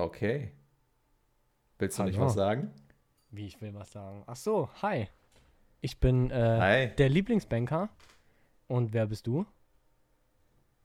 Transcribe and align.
Okay. 0.00 0.52
Willst 1.78 1.98
du 1.98 2.02
Hallo. 2.02 2.10
nicht 2.10 2.20
was 2.20 2.34
sagen? 2.34 2.70
Wie 3.30 3.46
ich 3.46 3.60
will 3.60 3.74
was 3.74 3.92
sagen. 3.92 4.22
Ach 4.26 4.36
so, 4.36 4.68
hi. 4.82 5.08
Ich 5.82 5.98
bin 5.98 6.30
äh, 6.30 6.34
Hi. 6.34 6.94
der 6.96 7.08
Lieblingsbanker. 7.08 7.88
Und 8.66 8.92
wer 8.92 9.06
bist 9.06 9.26
du? 9.26 9.46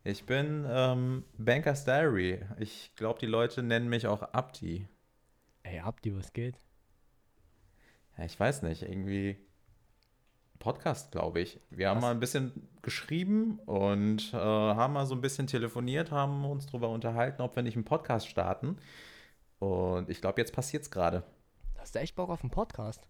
Ich 0.04 0.25
bin 0.25 0.65
ähm, 0.70 1.23
Banker's 1.38 1.86
Diary. 1.86 2.41
Ich 2.59 2.93
glaube, 2.96 3.20
die 3.20 3.25
Leute 3.25 3.64
nennen 3.64 3.88
mich 3.89 4.05
auch 4.05 4.21
Abdi. 4.21 4.88
Ey, 5.63 5.79
Abdi, 5.79 6.16
was 6.16 6.32
geht? 6.34 6.55
Ja, 8.18 8.25
ich 8.25 8.39
weiß 8.39 8.61
nicht, 8.63 8.84
irgendwie 8.84 9.38
Podcast, 10.60 11.12
glaube 11.12 11.40
ich. 11.42 11.60
Wir 11.70 11.90
haben 11.90 11.98
Was? 11.98 12.04
mal 12.04 12.12
ein 12.12 12.20
bisschen 12.20 12.70
geschrieben 12.82 13.60
und 13.66 14.34
äh, 14.34 14.38
haben 14.38 14.94
mal 14.94 15.05
so 15.05 15.16
ein 15.16 15.22
bisschen 15.22 15.48
telefoniert, 15.48 16.12
haben 16.12 16.46
uns 16.46 16.66
darüber 16.68 16.90
unterhalten, 16.90 17.42
ob 17.42 17.55
wir 17.55 17.64
nicht 17.64 17.76
einen 17.76 17.86
Podcast 17.86 18.28
starten. 18.28 18.78
Und 19.60 20.10
ich 20.10 20.22
glaube, 20.22 20.41
jetzt 20.41 20.54
passiert 20.54 20.84
es 20.84 20.91
gerade. 20.91 21.23
Hast 21.77 21.96
du 21.96 21.99
echt 21.99 22.16
Bock 22.16 22.30
auf 22.30 22.41
einen 22.41 22.52
Podcast? 22.52 23.08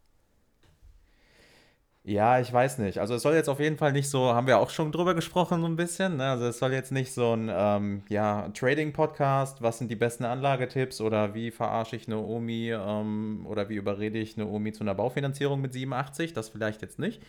Ja, 2.07 2.39
ich 2.39 2.53
weiß 2.53 2.77
nicht. 2.77 2.99
Also 2.99 3.15
es 3.15 3.23
soll 3.23 3.33
jetzt 3.33 3.49
auf 3.49 3.59
jeden 3.59 3.77
Fall 3.77 3.91
nicht 3.91 4.07
so, 4.11 4.31
haben 4.35 4.45
wir 4.45 4.59
auch 4.59 4.69
schon 4.69 4.91
drüber 4.91 5.15
gesprochen 5.15 5.61
so 5.61 5.67
ein 5.67 5.75
bisschen. 5.75 6.17
Ne? 6.17 6.29
Also 6.29 6.45
es 6.45 6.59
soll 6.59 6.71
jetzt 6.71 6.91
nicht 6.91 7.11
so 7.11 7.33
ein 7.33 7.49
ähm, 7.51 8.03
ja, 8.09 8.47
Trading-Podcast, 8.49 9.63
was 9.63 9.79
sind 9.79 9.89
die 9.89 9.95
besten 9.95 10.23
Anlagetipps 10.23 11.01
oder 11.01 11.33
wie 11.33 11.49
verarsche 11.49 11.95
ich 11.95 12.05
eine 12.05 12.19
Omi 12.19 12.69
ähm, 12.71 13.47
oder 13.49 13.69
wie 13.69 13.75
überrede 13.75 14.19
ich 14.19 14.37
eine 14.37 14.45
Omi 14.45 14.71
zu 14.71 14.83
einer 14.83 14.93
Baufinanzierung 14.93 15.59
mit 15.59 15.73
87, 15.73 16.33
das 16.33 16.49
vielleicht 16.49 16.83
jetzt 16.83 16.99
nicht. 16.99 17.23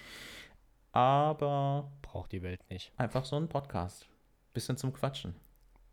Aber 0.92 1.90
Braucht 2.02 2.32
die 2.32 2.42
Welt 2.42 2.60
nicht. 2.68 2.92
einfach 2.98 3.24
so 3.24 3.36
ein 3.36 3.48
Podcast. 3.48 4.06
Bisschen 4.52 4.76
zum 4.76 4.92
Quatschen. 4.92 5.34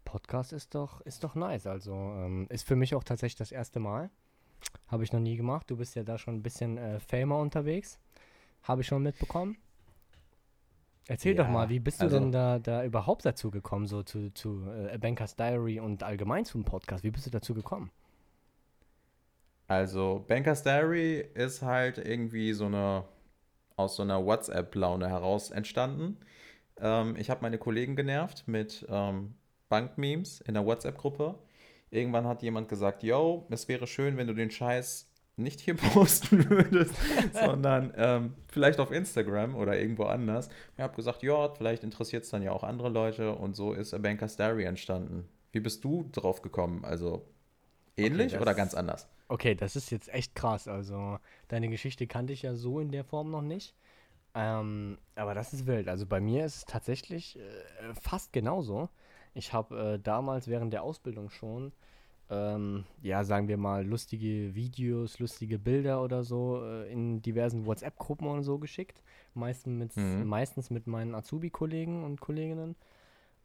Podcast 0.03 0.51
ist 0.51 0.75
doch, 0.75 0.99
ist 1.01 1.23
doch 1.23 1.35
nice. 1.35 1.67
Also 1.67 1.93
ähm, 1.93 2.47
ist 2.49 2.67
für 2.67 2.75
mich 2.75 2.95
auch 2.95 3.05
tatsächlich 3.05 3.37
das 3.37 3.53
erste 3.53 3.79
Mal. 3.79 4.09
Habe 4.87 5.05
ich 5.05 5.13
noch 5.13 5.21
nie 5.21 5.37
gemacht. 5.37 5.71
Du 5.71 5.77
bist 5.77 5.95
ja 5.95 6.03
da 6.03 6.17
schon 6.17 6.35
ein 6.35 6.43
bisschen 6.43 6.77
äh, 6.77 6.99
famer 6.99 7.37
unterwegs. 7.37 7.97
Habe 8.63 8.81
ich 8.81 8.87
schon 8.87 9.03
mitbekommen. 9.03 9.57
Erzähl 11.07 11.35
doch 11.35 11.45
Ja, 11.45 11.51
mal, 11.51 11.69
wie 11.69 11.79
bist 11.79 11.99
du 11.99 12.05
also- 12.05 12.17
denn 12.17 12.31
da, 12.31 12.59
da 12.59 12.83
überhaupt 12.85 13.25
dazu 13.25 13.51
gekommen, 13.51 13.87
so 13.87 14.03
zu, 14.03 14.33
zu 14.33 14.65
äh, 14.69 14.93
A 14.93 14.97
Banker's 14.97 15.35
Diary 15.35 15.79
und 15.79 16.01
allgemein 16.03 16.45
zum 16.45 16.63
Podcast? 16.63 17.03
Wie 17.03 17.11
bist 17.11 17.25
du 17.25 17.29
dazu 17.29 17.53
gekommen? 17.53 17.91
Also 19.67 20.23
Banker's 20.27 20.63
Diary 20.63 21.19
ist 21.33 21.61
halt 21.61 21.97
irgendwie 21.97 22.53
so 22.53 22.65
eine 22.65 23.05
aus 23.75 23.95
so 23.95 24.03
einer 24.03 24.23
WhatsApp-Laune 24.23 25.09
heraus 25.09 25.49
entstanden. 25.49 26.17
Ähm, 26.77 27.15
ich 27.17 27.29
habe 27.31 27.41
meine 27.41 27.57
Kollegen 27.57 27.95
genervt 27.95 28.47
mit 28.47 28.85
ähm, 28.87 29.33
Bankmemes 29.67 30.41
in 30.41 30.53
der 30.53 30.65
WhatsApp-Gruppe. 30.65 31.39
Irgendwann 31.89 32.27
hat 32.27 32.43
jemand 32.43 32.69
gesagt, 32.69 33.01
yo, 33.03 33.47
es 33.49 33.67
wäre 33.67 33.87
schön, 33.87 34.15
wenn 34.15 34.27
du 34.27 34.33
den 34.35 34.51
Scheiß 34.51 35.11
nicht 35.35 35.59
hier 35.59 35.75
posten 35.93 36.49
würdest, 36.49 36.93
sondern 37.33 37.93
ähm, 37.95 38.33
vielleicht 38.47 38.79
auf 38.79 38.91
Instagram 38.91 39.55
oder 39.55 39.79
irgendwo 39.79 40.03
anders. 40.03 40.49
Ich 40.75 40.81
habe 40.81 40.95
gesagt, 40.95 41.23
ja, 41.23 41.49
vielleicht 41.49 41.83
interessiert 41.83 42.23
es 42.23 42.29
dann 42.29 42.43
ja 42.43 42.51
auch 42.51 42.63
andere 42.63 42.89
Leute 42.89 43.33
und 43.33 43.55
so 43.55 43.73
ist 43.73 43.93
A 43.93 43.97
Banker's 43.97 44.35
Diary 44.37 44.65
entstanden. 44.65 45.27
Wie 45.51 45.59
bist 45.59 45.83
du 45.83 46.09
drauf 46.11 46.41
gekommen? 46.41 46.83
Also 46.85 47.25
ähnlich 47.97 48.33
das- 48.33 48.41
oder 48.41 48.53
ganz 48.53 48.73
anders? 48.73 49.07
Okay, 49.29 49.55
das 49.55 49.75
ist 49.75 49.89
jetzt 49.89 50.13
echt 50.13 50.35
krass. 50.35 50.67
Also, 50.67 51.17
deine 51.47 51.69
Geschichte 51.69 52.05
kannte 52.05 52.33
ich 52.33 52.43
ja 52.43 52.53
so 52.53 52.79
in 52.79 52.91
der 52.91 53.03
Form 53.03 53.31
noch 53.31 53.41
nicht. 53.41 53.73
Ähm, 54.35 54.97
aber 55.15 55.33
das 55.33 55.53
ist 55.53 55.65
wild. 55.65 55.87
Also 55.87 56.05
bei 56.05 56.19
mir 56.19 56.45
ist 56.45 56.55
es 56.57 56.65
tatsächlich 56.65 57.39
äh, 57.39 57.93
fast 57.99 58.33
genauso. 58.33 58.89
Ich 59.33 59.53
habe 59.53 59.93
äh, 59.95 59.99
damals 59.99 60.47
während 60.47 60.73
der 60.73 60.83
Ausbildung 60.83 61.29
schon, 61.29 61.71
ähm, 62.33 62.85
ja, 63.01 63.23
sagen 63.23 63.47
wir 63.47 63.57
mal, 63.57 63.85
lustige 63.85 64.55
Videos, 64.55 65.19
lustige 65.19 65.59
Bilder 65.59 66.03
oder 66.03 66.23
so 66.23 66.61
äh, 66.63 66.91
in 66.91 67.21
diversen 67.21 67.65
WhatsApp-Gruppen 67.65 68.27
und 68.27 68.43
so 68.43 68.59
geschickt. 68.59 69.03
Meistens 69.35 69.77
mit, 69.77 69.91
Mhm. 69.95 70.27
meistens 70.27 70.69
mit 70.71 70.87
meinen 70.87 71.15
Azubi-Kollegen 71.15 72.03
und 72.03 72.21
Kolleginnen. 72.21 72.75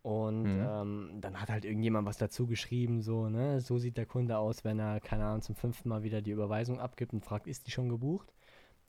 Und 0.02 0.44
Mhm. 0.44 0.60
ähm, 0.60 1.18
dann 1.20 1.40
hat 1.40 1.50
halt 1.50 1.64
irgendjemand 1.64 2.06
was 2.06 2.18
dazu 2.18 2.46
geschrieben, 2.46 3.02
so, 3.02 3.28
ne, 3.28 3.60
so 3.60 3.78
sieht 3.78 3.96
der 3.96 4.06
Kunde 4.06 4.38
aus, 4.38 4.64
wenn 4.64 4.78
er, 4.78 5.00
keine 5.00 5.24
Ahnung, 5.26 5.42
zum 5.42 5.56
fünften 5.56 5.88
Mal 5.88 6.02
wieder 6.04 6.22
die 6.22 6.30
Überweisung 6.30 6.80
abgibt 6.80 7.12
und 7.12 7.24
fragt, 7.24 7.46
ist 7.46 7.66
die 7.66 7.70
schon 7.72 7.88
gebucht? 7.88 8.32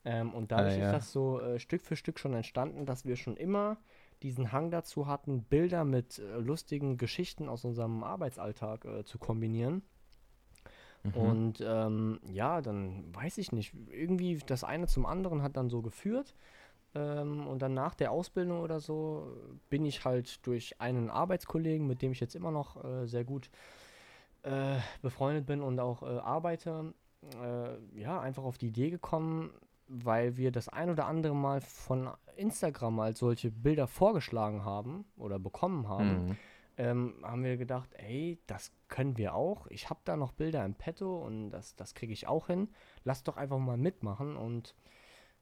Ähm, 0.06 0.34
und 0.34 0.52
dadurch 0.52 0.76
Ah, 0.76 0.80
ja. 0.80 0.86
ist 0.86 0.94
das 0.94 1.12
so 1.12 1.42
äh, 1.42 1.60
Stück 1.60 1.82
für 1.82 1.96
Stück 1.96 2.20
schon 2.20 2.34
entstanden, 2.34 2.86
dass 2.86 3.06
wir 3.06 3.16
schon 3.18 3.36
immer 3.38 3.78
diesen 4.24 4.52
Hang 4.52 4.72
dazu 4.72 5.08
hatten, 5.08 5.44
Bilder 5.44 5.84
mit 5.86 6.20
äh, 6.20 6.38
lustigen 6.40 6.98
Geschichten 6.98 7.50
aus 7.50 7.66
unserem 7.66 8.04
Arbeitsalltag 8.04 8.86
äh, 8.86 9.04
zu 9.06 9.18
kombinieren. 9.20 9.82
Mhm. 11.04 11.14
Und 11.14 11.64
ähm, 11.66 12.20
ja, 12.32 12.62
dann 12.62 13.14
weiß 13.16 13.38
ich 13.38 13.52
nicht, 13.52 13.74
irgendwie 13.90 14.40
das 14.46 14.64
eine 14.64 14.88
zum 14.88 15.06
anderen 15.06 15.42
hat 15.42 15.58
dann 15.58 15.70
so 15.70 15.82
geführt. 15.82 16.36
Ähm, 16.96 17.48
und 17.48 17.62
dann 17.62 17.74
nach 17.74 17.96
der 17.96 18.12
Ausbildung 18.12 18.62
oder 18.62 18.80
so 18.80 19.28
bin 19.70 19.86
ich 19.86 20.06
halt 20.06 20.46
durch 20.46 20.80
einen 20.82 21.10
Arbeitskollegen, 21.10 21.88
mit 21.88 22.02
dem 22.02 22.12
ich 22.12 22.20
jetzt 22.20 22.36
immer 22.36 22.52
noch 22.52 22.84
äh, 22.84 23.06
sehr 23.06 23.24
gut 23.24 23.50
äh, 24.44 24.78
befreundet 25.02 25.46
bin 25.46 25.62
und 25.62 25.80
auch 25.80 26.02
äh, 26.02 26.18
arbeite, 26.18 26.94
äh, 27.44 28.00
ja, 28.00 28.20
einfach 28.20 28.44
auf 28.44 28.58
die 28.58 28.68
Idee 28.68 28.90
gekommen, 28.90 29.52
weil 29.88 30.38
wir 30.38 30.52
das 30.52 30.70
ein 30.70 30.90
oder 30.90 31.06
andere 31.06 31.36
Mal 31.36 31.62
von 31.62 32.10
Instagram 32.38 33.00
als 33.00 33.20
solche 33.20 33.52
Bilder 33.52 33.88
vorgeschlagen 33.88 34.64
haben 34.64 35.06
oder 35.18 35.40
bekommen 35.40 35.88
haben 35.88 36.28
Mhm. 36.28 36.38
Ähm, 36.80 37.16
haben 37.24 37.44
wir 37.44 37.58
gedacht, 37.58 37.90
ey, 37.96 38.40
das 38.48 38.72
können 38.88 39.18
wir 39.18 39.36
auch. 39.36 39.68
Ich 39.68 39.90
habe 39.90 40.00
da 40.06 40.16
noch 40.16 40.32
Bilder 40.32 40.64
im 40.64 40.76
Petto 40.76 41.18
und 41.26 41.52
das, 41.52 41.76
das 41.76 41.94
kriege 41.94 42.14
ich 42.14 42.26
auch 42.28 42.48
hin. 42.48 42.70
Lass 43.04 43.22
doch 43.24 43.36
einfach 43.36 43.60
mal 43.60 43.76
mitmachen. 43.78 44.38
Und 44.38 44.76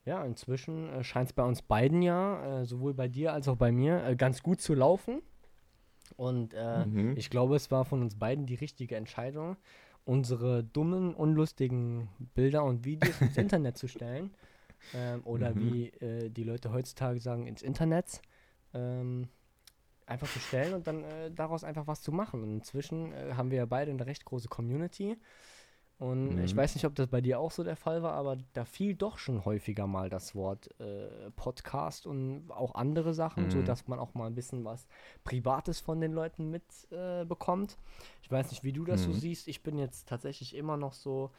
ja, 0.03 0.25
inzwischen 0.25 0.89
äh, 0.89 1.03
scheint 1.03 1.29
es 1.29 1.33
bei 1.33 1.43
uns 1.43 1.61
beiden 1.61 2.01
ja, 2.01 2.61
äh, 2.61 2.65
sowohl 2.65 2.95
bei 2.95 3.07
dir 3.07 3.33
als 3.33 3.47
auch 3.47 3.55
bei 3.55 3.71
mir, 3.71 4.03
äh, 4.03 4.15
ganz 4.15 4.41
gut 4.41 4.61
zu 4.61 4.73
laufen. 4.73 5.21
Und 6.15 6.55
äh, 6.55 6.87
Mhm. 6.87 7.13
ich 7.15 7.29
glaube, 7.29 7.55
es 7.55 7.69
war 7.69 7.85
von 7.85 8.01
uns 8.01 8.17
beiden 8.17 8.47
die 8.47 8.55
richtige 8.55 8.95
Entscheidung, 8.95 9.57
unsere 10.05 10.63
dummen, 10.63 11.13
unlustigen 11.13 12.09
Bilder 12.33 12.63
und 12.63 12.83
Videos 12.83 13.21
ins 13.21 13.37
Internet 13.37 13.77
zu 13.77 13.87
stellen. 13.87 14.33
Ähm, 14.91 15.21
oder 15.23 15.53
Mhm. 15.53 15.59
wie 15.59 15.89
äh, 15.89 16.29
die 16.31 16.43
Leute 16.45 16.71
heutzutage 16.71 17.19
sagen, 17.19 17.45
ins 17.45 17.61
Internet. 17.61 18.21
Ähm, 18.73 19.27
einfach 20.07 20.29
zu 20.29 20.39
stellen 20.39 20.73
und 20.73 20.87
dann 20.87 21.03
äh, 21.03 21.31
daraus 21.31 21.63
einfach 21.63 21.87
was 21.87 22.01
zu 22.01 22.11
machen. 22.11 22.43
Und 22.43 22.51
inzwischen 22.51 23.13
äh, 23.13 23.33
haben 23.35 23.51
wir 23.51 23.59
ja 23.59 23.65
beide 23.65 23.91
eine 23.91 24.05
recht 24.05 24.25
große 24.25 24.47
Community. 24.49 25.17
Und 25.99 26.37
ich 26.39 26.53
Mhm. 26.53 26.57
weiß 26.57 26.75
nicht, 26.75 26.85
ob 26.85 26.93
das 26.93 27.07
bei 27.07 27.21
dir 27.21 27.39
auch 27.39 27.49
so 27.51 27.63
der 27.63 27.75
Fall 27.75 28.03
war, 28.03 28.13
aber 28.13 28.37
da 28.53 28.65
fiel 28.65 28.93
doch 28.95 29.17
schon 29.17 29.45
häufiger 29.45 29.87
mal 29.87 30.09
das 30.09 30.35
Wort 30.35 30.69
äh, 30.79 31.31
Podcast 31.35 32.05
und 32.05 32.51
auch 32.51 32.75
andere 32.75 33.15
Sachen, 33.15 33.45
Mhm. 33.45 33.49
sodass 33.49 33.87
man 33.87 33.97
auch 33.99 34.13
mal 34.13 34.27
ein 34.27 34.35
bisschen 34.35 34.63
was 34.63 34.87
Privates 35.23 35.79
von 35.79 35.99
den 35.99 36.13
Leuten 36.13 36.51
mitbekommt. 36.51 37.73
Äh, 37.73 38.03
ich 38.21 38.31
weiß 38.31 38.51
nicht, 38.51 38.63
wie 38.63 38.73
du 38.73 38.85
das 38.85 39.03
so 39.03 39.11
Mhm. 39.11 39.19
siehst. 39.21 39.47
Ich 39.47 39.63
bin 39.63 39.79
jetzt 39.79 40.07
tatsächlich 40.07 40.55
immer 40.55 40.77
noch 40.77 40.93
so 40.93 41.31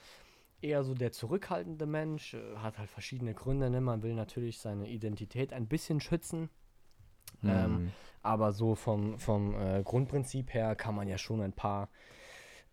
eher 0.60 0.82
so 0.84 0.94
der 0.94 1.12
zurückhaltende 1.12 1.86
Mensch, 1.86 2.34
äh, 2.34 2.56
hat 2.56 2.78
halt 2.78 2.90
verschiedene 2.90 3.34
Gründe. 3.34 3.70
Ne? 3.70 3.80
Man 3.80 4.02
will 4.02 4.14
natürlich 4.14 4.58
seine 4.60 4.88
Identität 4.88 5.52
ein 5.52 5.68
bisschen 5.68 6.00
schützen. 6.00 6.50
Ähm, 7.44 7.72
Mhm. 7.72 7.92
aber 8.22 8.52
so 8.52 8.74
vom, 8.74 9.18
vom 9.18 9.54
äh, 9.54 9.82
Grundprinzip 9.82 10.52
her 10.54 10.74
kann 10.74 10.94
man 10.94 11.08
ja 11.08 11.18
schon 11.18 11.40
ein 11.40 11.52
paar 11.52 11.88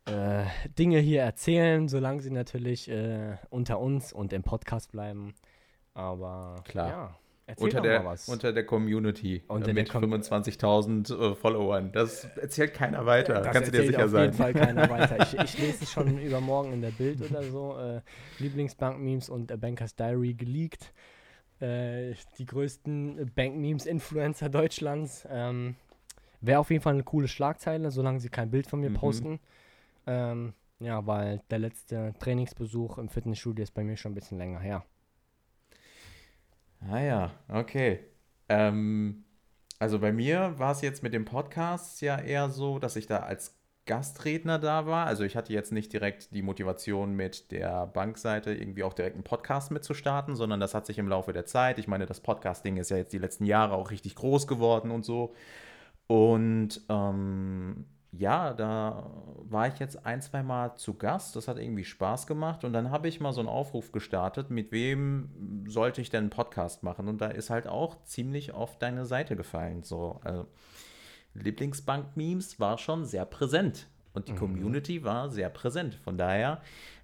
äh, 0.06 0.44
Dinge 0.78 1.00
hier 1.00 1.22
erzählen, 1.24 1.88
solange 1.88 2.22
sie 2.22 2.32
natürlich 2.32 2.90
äh, 2.90 3.38
unter 3.50 3.80
uns 3.80 4.14
und 4.14 4.34
im 4.34 4.44
Podcast 4.44 4.92
bleiben. 4.92 5.34
Aber 5.94 6.62
Klar. 6.66 6.90
ja, 6.90 7.16
erzähl 7.48 7.64
unter, 7.66 7.78
doch 7.78 7.84
der, 7.84 8.04
mal 8.04 8.12
was. 8.12 8.28
unter 8.30 8.54
der 8.54 8.66
Community 8.66 9.44
Unter 9.48 9.70
äh, 9.70 9.74
der 9.74 9.84
mit 9.84 9.90
Com- 9.90 10.04
25.000 10.04 11.32
äh, 11.32 11.36
Followern. 11.36 11.92
Das 11.92 12.26
erzählt 12.38 12.74
keiner 12.74 13.06
weiter. 13.06 13.36
das 13.42 13.52
Kannst 13.54 13.68
du 13.68 13.72
dir 13.72 13.78
erzählt 13.80 13.96
sicher 13.96 14.06
auf 14.06 14.12
sein. 14.12 14.24
jeden 14.26 14.34
Fall 14.38 14.54
keiner 14.54 14.90
weiter. 14.90 15.18
Ich, 15.22 15.34
ich 15.40 15.58
lese 15.60 15.84
es 15.86 15.92
schon 15.92 16.18
übermorgen 16.22 16.74
in 16.74 16.82
der 16.82 16.92
Bild 16.92 17.22
oder 17.22 17.42
so. 17.44 17.78
Äh, 17.80 18.02
Lieblingsbank-Memes 18.40 19.30
und 19.30 19.52
A 19.52 19.56
Banker's 19.56 19.96
Diary 19.96 20.34
geleakt. 20.34 20.94
Äh, 21.62 22.16
die 22.38 22.46
größten 22.46 23.32
Bank-Memes-Influencer 23.34 24.50
Deutschlands. 24.50 25.26
Ähm, 25.30 25.76
Wäre 26.42 26.60
auf 26.60 26.70
jeden 26.70 26.84
Fall 26.84 26.94
eine 26.94 27.04
coole 27.04 27.28
Schlagzeile, 27.28 27.90
solange 27.92 28.20
sie 28.20 28.30
kein 28.30 28.52
Bild 28.52 28.68
von 28.68 28.80
mir 28.82 28.90
Mhm. 28.92 28.96
posten. 28.96 29.40
Ähm, 30.06 30.54
ja, 30.80 31.06
weil 31.08 31.42
der 31.50 31.60
letzte 31.60 32.14
Trainingsbesuch 32.20 32.98
im 32.98 33.10
Fitnessstudio 33.10 33.64
ist 33.64 33.74
bei 33.74 33.84
mir 33.84 33.98
schon 33.98 34.12
ein 34.12 34.16
bisschen 34.16 34.38
länger 34.38 34.60
her. 34.60 34.86
Ah 36.90 37.00
ja, 37.00 37.32
okay. 37.48 38.00
Ähm, 38.50 39.24
also 39.80 39.98
bei 40.00 40.12
mir 40.12 40.54
war 40.60 40.72
es 40.72 40.82
jetzt 40.82 41.02
mit 41.02 41.14
dem 41.14 41.26
Podcast 41.26 42.02
ja 42.02 42.20
eher 42.20 42.50
so, 42.50 42.78
dass 42.80 42.96
ich 42.96 43.08
da 43.08 43.20
als 43.20 43.58
Gastredner 43.86 44.60
da 44.60 44.86
war. 44.86 45.06
Also 45.08 45.24
ich 45.24 45.36
hatte 45.36 45.54
jetzt 45.54 45.72
nicht 45.72 45.94
direkt 45.94 46.34
die 46.34 46.42
Motivation 46.42 47.16
mit 47.16 47.52
der 47.52 47.88
Bankseite 47.88 48.54
irgendwie 48.54 48.84
auch 48.84 48.94
direkt 48.94 49.16
einen 49.16 49.24
Podcast 49.24 49.72
mitzustarten, 49.72 50.36
sondern 50.36 50.60
das 50.60 50.74
hat 50.74 50.86
sich 50.86 50.98
im 50.98 51.08
Laufe 51.08 51.34
der 51.34 51.46
Zeit, 51.46 51.78
ich 51.78 51.88
meine, 51.88 52.06
das 52.06 52.20
Podcasting 52.20 52.78
ist 52.78 52.90
ja 52.90 52.98
jetzt 52.98 53.14
die 53.14 53.20
letzten 53.20 53.46
Jahre 53.46 53.76
auch 53.76 53.92
richtig 53.92 54.16
groß 54.16 54.48
geworden 54.48 54.92
und 54.92 55.06
so. 55.06 55.34
Und 56.08 56.82
ähm, 56.90 57.86
ja, 58.12 58.54
da 58.54 59.12
war 59.44 59.68
ich 59.68 59.80
jetzt 59.80 60.06
ein, 60.06 60.22
zwei 60.22 60.44
Mal 60.44 60.76
zu 60.76 60.96
Gast. 60.96 61.36
Das 61.36 61.48
hat 61.48 61.58
irgendwie 61.58 61.84
Spaß 61.84 62.28
gemacht. 62.28 62.64
Und 62.64 62.74
dann 62.74 62.92
habe 62.92 63.08
ich 63.08 63.20
mal 63.20 63.34
so 63.34 63.42
einen 63.42 63.50
Aufruf 63.50 63.92
gestartet, 63.92 64.50
mit 64.50 64.72
wem 64.72 65.66
sollte 65.68 66.02
ich 66.02 66.10
denn 66.10 66.26
einen 66.26 66.30
Podcast 66.30 66.84
machen? 66.84 67.08
Und 67.08 67.20
da 67.20 67.28
ist 67.28 67.50
halt 67.50 67.68
auch 67.68 68.04
ziemlich 68.04 68.54
auf 68.54 68.78
deine 68.78 69.06
Seite 69.06 69.36
gefallen. 69.36 69.84
So, 69.84 70.20
also 70.24 70.48
Lieblingsbank-Memes 71.36 72.60
war 72.60 72.78
schon 72.78 73.06
sehr 73.06 73.26
präsent. 73.26 73.88
Und 74.14 74.28
die 74.28 74.34
mhm. 74.34 74.38
Community 74.38 75.04
war 75.04 75.30
sehr 75.30 75.50
präsent. 75.50 75.96
Von 75.96 76.18
daher 76.18 76.62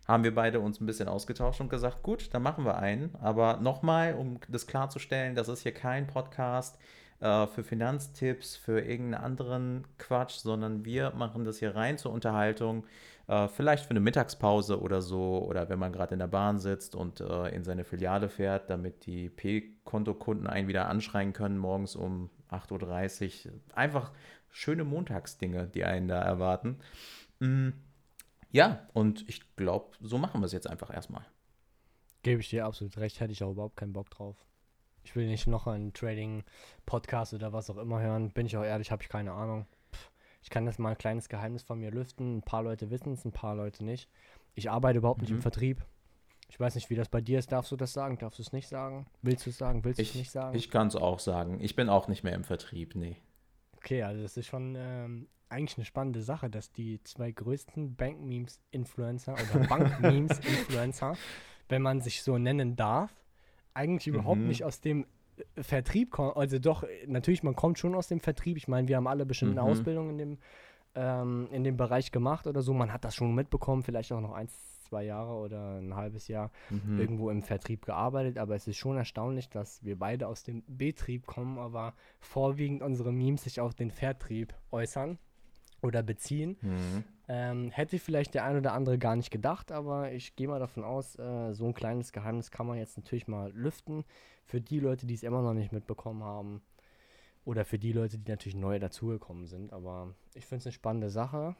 haben 0.08 0.24
wir 0.24 0.34
beide 0.34 0.60
uns 0.60 0.80
ein 0.82 0.86
bisschen 0.86 1.08
ausgetauscht 1.08 1.62
und 1.62 1.70
gesagt, 1.70 2.04
gut, 2.04 2.34
dann 2.34 2.42
machen 2.42 2.66
wir 2.66 2.78
einen. 2.78 3.14
Aber 3.16 3.58
nochmal, 3.58 4.16
um 4.16 4.40
das 4.48 4.68
klarzustellen, 4.68 5.36
das 5.36 5.48
ist 5.48 5.64
hier 5.64 5.74
kein 5.74 6.08
Podcast 6.08 6.78
äh, 7.20 7.48
für 7.48 7.64
Finanztipps, 7.64 8.56
für 8.56 8.80
irgendeinen 8.80 9.24
anderen 9.24 9.88
Quatsch, 9.98 10.38
sondern 10.38 10.86
wir 10.86 11.12
machen 11.12 11.46
das 11.46 11.60
hier 11.60 11.76
rein 11.76 11.98
zur 11.98 12.12
Unterhaltung. 12.12 12.86
Äh, 13.28 13.48
vielleicht 13.48 13.86
für 13.86 13.92
eine 13.92 14.00
Mittagspause 14.00 14.82
oder 14.82 15.02
so, 15.02 15.46
oder 15.48 15.70
wenn 15.70 15.80
man 15.80 15.94
gerade 15.94 16.14
in 16.14 16.20
der 16.20 16.28
Bahn 16.28 16.60
sitzt 16.60 16.96
und 16.96 17.22
äh, 17.22 17.50
in 17.50 17.64
seine 17.64 17.84
Filiale 17.84 18.28
fährt, 18.28 18.70
damit 18.70 19.06
die 19.06 19.30
P-Kontokunden 19.30 20.48
einen 20.48 20.68
wieder 20.68 20.90
anschreien 20.90 21.34
können, 21.34 21.58
morgens 21.58 21.96
um 21.96 22.30
8.30 22.52 23.48
Uhr. 23.48 23.54
Einfach 23.74 24.12
schöne 24.50 24.84
Montagsdinge, 24.84 25.68
die 25.68 25.84
einen 25.86 26.08
da 26.08 26.22
erwarten. 26.22 26.78
Mhm. 27.40 27.74
Ja, 28.52 28.88
und 28.94 29.28
ich 29.30 29.56
glaube, 29.56 29.96
so 30.02 30.18
machen 30.18 30.42
wir 30.42 30.46
es 30.46 30.52
jetzt 30.52 30.70
einfach 30.70 30.94
erstmal. 30.94 31.26
Gebe 32.24 32.42
ich 32.42 32.50
dir 32.50 32.66
absolut 32.66 32.98
recht, 32.98 33.20
hätte 33.20 33.32
ich 33.32 33.44
auch 33.44 33.52
überhaupt 33.52 33.78
keinen 33.78 33.94
Bock 33.94 34.10
drauf. 34.10 34.46
Ich 35.04 35.16
will 35.16 35.28
nicht 35.28 35.48
noch 35.48 35.68
einen 35.68 35.94
Trading-Podcast 35.94 37.34
oder 37.34 37.54
was 37.54 37.70
auch 37.70 37.78
immer 37.78 38.02
hören. 38.02 38.32
Bin 38.32 38.46
ich 38.46 38.56
auch 38.58 38.64
ehrlich, 38.64 38.92
habe 38.92 39.02
ich 39.02 39.10
keine 39.10 39.32
Ahnung. 39.32 39.66
ich 40.44 40.50
kann 40.50 40.66
das 40.66 40.78
mal 40.78 40.92
ein 40.92 40.98
kleines 40.98 41.30
Geheimnis 41.30 41.64
von 41.64 41.80
mir 41.80 41.92
lüften. 41.92 42.38
Ein 42.38 42.42
paar 42.44 42.64
Leute 42.64 42.92
wissen 42.92 43.14
es, 43.14 43.26
ein 43.26 43.32
paar 43.32 43.56
Leute 43.56 43.84
nicht. 43.84 44.10
Ich 44.54 44.70
arbeite 44.70 45.00
überhaupt 45.00 45.20
mhm. 45.20 45.24
nicht 45.24 45.32
im 45.32 45.38
mhm. 45.38 45.42
Vertrieb. 45.42 45.86
Ich 46.52 46.60
weiß 46.60 46.76
nicht, 46.76 46.90
wie 46.90 46.96
das 46.96 47.08
bei 47.08 47.22
dir 47.22 47.40
ist. 47.40 47.54
Darfst 47.54 47.72
du 47.72 47.78
das 47.78 47.94
sagen? 47.94 48.18
Darfst 48.18 48.38
du 48.38 48.44
es 48.44 48.52
nicht 48.52 48.68
sagen? 48.68 49.06
Willst 49.22 49.46
du 49.46 49.52
es 49.52 49.58
sagen? 49.58 49.86
Willst 49.86 50.00
du 50.00 50.04
es 50.04 50.16
nicht 50.16 50.32
sagen? 50.32 50.54
Ich 50.54 50.70
kann 50.70 50.88
es 50.88 50.98
auch 50.98 51.20
sagen. 51.20 51.62
Ich 51.62 51.78
bin 51.78 51.88
auch 51.88 52.10
nicht 52.10 52.26
mehr 52.26 52.34
im 52.34 52.44
Vertrieb, 52.44 52.94
nee. 52.94 53.16
Okay, 53.78 54.04
also 54.04 54.22
das 54.22 54.36
ist 54.36 54.48
schon 54.48 54.76
ähm, 54.78 55.30
eigentlich 55.48 55.78
eine 55.78 55.86
spannende 55.86 56.22
Sache, 56.22 56.50
dass 56.50 56.74
die 56.74 57.02
zwei 57.04 57.32
größten 57.32 57.96
Bank-Memes-Influencer 57.96 59.34
oder 59.34 59.66
Bank-Memes-Influencer, 59.66 61.16
wenn 61.70 61.82
man 61.82 62.02
sich 62.02 62.22
so 62.22 62.38
nennen 62.38 62.76
darf, 62.76 63.14
eigentlich 63.74 64.08
überhaupt 64.08 64.42
mhm. 64.42 64.48
nicht 64.48 64.66
aus 64.66 64.82
dem 64.82 65.06
äh, 65.56 65.64
Vertrieb 65.64 66.12
kommen. 66.12 66.34
Also 66.36 66.60
doch, 66.60 66.84
natürlich, 67.08 67.44
man 67.44 67.56
kommt 67.56 67.80
schon 67.80 67.96
aus 67.96 68.10
dem 68.10 68.20
Vertrieb. 68.20 68.58
Ich 68.58 68.68
meine, 68.68 68.90
wir 68.90 68.98
haben 68.98 69.08
alle 69.08 69.26
bestimmt 69.26 69.58
eine 69.58 69.62
mhm. 69.62 69.72
Ausbildung 69.72 70.10
in 70.10 70.18
dem, 70.18 70.38
ähm, 70.96 71.48
in 71.54 71.64
dem 71.64 71.78
Bereich 71.78 72.12
gemacht 72.12 72.46
oder 72.46 72.62
so. 72.62 72.74
Man 72.74 72.92
hat 72.92 73.06
das 73.06 73.16
schon 73.16 73.34
mitbekommen, 73.34 73.84
vielleicht 73.84 74.12
auch 74.12 74.20
noch 74.20 74.34
eins, 74.34 74.71
zwei 74.92 75.06
Jahre 75.06 75.36
oder 75.36 75.78
ein 75.78 75.96
halbes 75.96 76.28
Jahr 76.28 76.52
mhm. 76.70 77.00
irgendwo 77.00 77.30
im 77.30 77.44
Vertrieb 77.44 77.86
gearbeitet. 77.86 78.38
Aber 78.38 78.56
es 78.56 78.68
ist 78.68 78.76
schon 78.76 78.98
erstaunlich, 78.98 79.48
dass 79.50 79.84
wir 79.86 79.98
beide 79.98 80.28
aus 80.28 80.44
dem 80.44 80.64
Betrieb 80.68 81.26
kommen, 81.26 81.60
aber 81.60 81.94
vorwiegend 82.20 82.82
unsere 82.82 83.14
Memes 83.14 83.44
sich 83.44 83.62
auf 83.62 83.74
den 83.74 83.90
Vertrieb 83.90 84.54
äußern 84.70 85.18
oder 85.82 86.04
beziehen. 86.04 86.58
Mhm. 86.62 87.04
Ähm, 87.30 87.72
hätte 87.72 88.00
vielleicht 88.00 88.34
der 88.34 88.44
ein 88.44 88.58
oder 88.58 88.74
andere 88.74 88.98
gar 88.98 89.16
nicht 89.16 89.32
gedacht, 89.32 89.72
aber 89.72 90.12
ich 90.12 90.36
gehe 90.36 90.50
mal 90.50 90.60
davon 90.60 90.84
aus, 90.84 91.18
äh, 91.18 91.54
so 91.54 91.68
ein 91.68 91.74
kleines 91.74 92.12
Geheimnis 92.12 92.52
kann 92.52 92.68
man 92.68 92.78
jetzt 92.78 92.98
natürlich 92.98 93.30
mal 93.30 93.50
lüften. 93.54 94.04
Für 94.44 94.60
die 94.60 94.82
Leute, 94.82 95.06
die 95.06 95.14
es 95.14 95.24
immer 95.24 95.42
noch 95.42 95.54
nicht 95.54 95.72
mitbekommen 95.72 96.24
haben. 96.24 96.62
Oder 97.46 97.64
für 97.64 97.80
die 97.80 97.94
Leute, 97.94 98.18
die 98.18 98.30
natürlich 98.30 98.58
neu 98.58 98.78
dazugekommen 98.78 99.48
sind. 99.48 99.72
Aber 99.72 100.14
ich 100.34 100.46
finde 100.46 100.60
es 100.60 100.66
eine 100.66 100.74
spannende 100.74 101.10
Sache. 101.10 101.56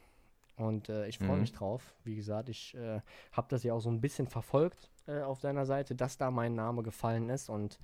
Und 0.56 0.90
äh, 0.90 1.08
ich 1.08 1.18
freue 1.18 1.36
mhm. 1.36 1.42
mich 1.42 1.54
drauf. 1.54 1.94
Wie 2.04 2.16
gesagt, 2.16 2.50
ich 2.50 2.76
äh, 2.76 3.02
habe 3.32 3.48
das 3.50 3.64
ja 3.64 3.74
auch 3.74 3.80
so 3.80 3.90
ein 3.90 4.02
bisschen 4.02 4.28
verfolgt 4.28 4.92
äh, 5.08 5.22
auf 5.22 5.40
deiner 5.40 5.66
Seite, 5.66 5.96
dass 5.96 6.18
da 6.18 6.32
mein 6.32 6.56
Name 6.56 6.84
gefallen 6.84 7.30
ist. 7.30 7.50
Und 7.50 7.80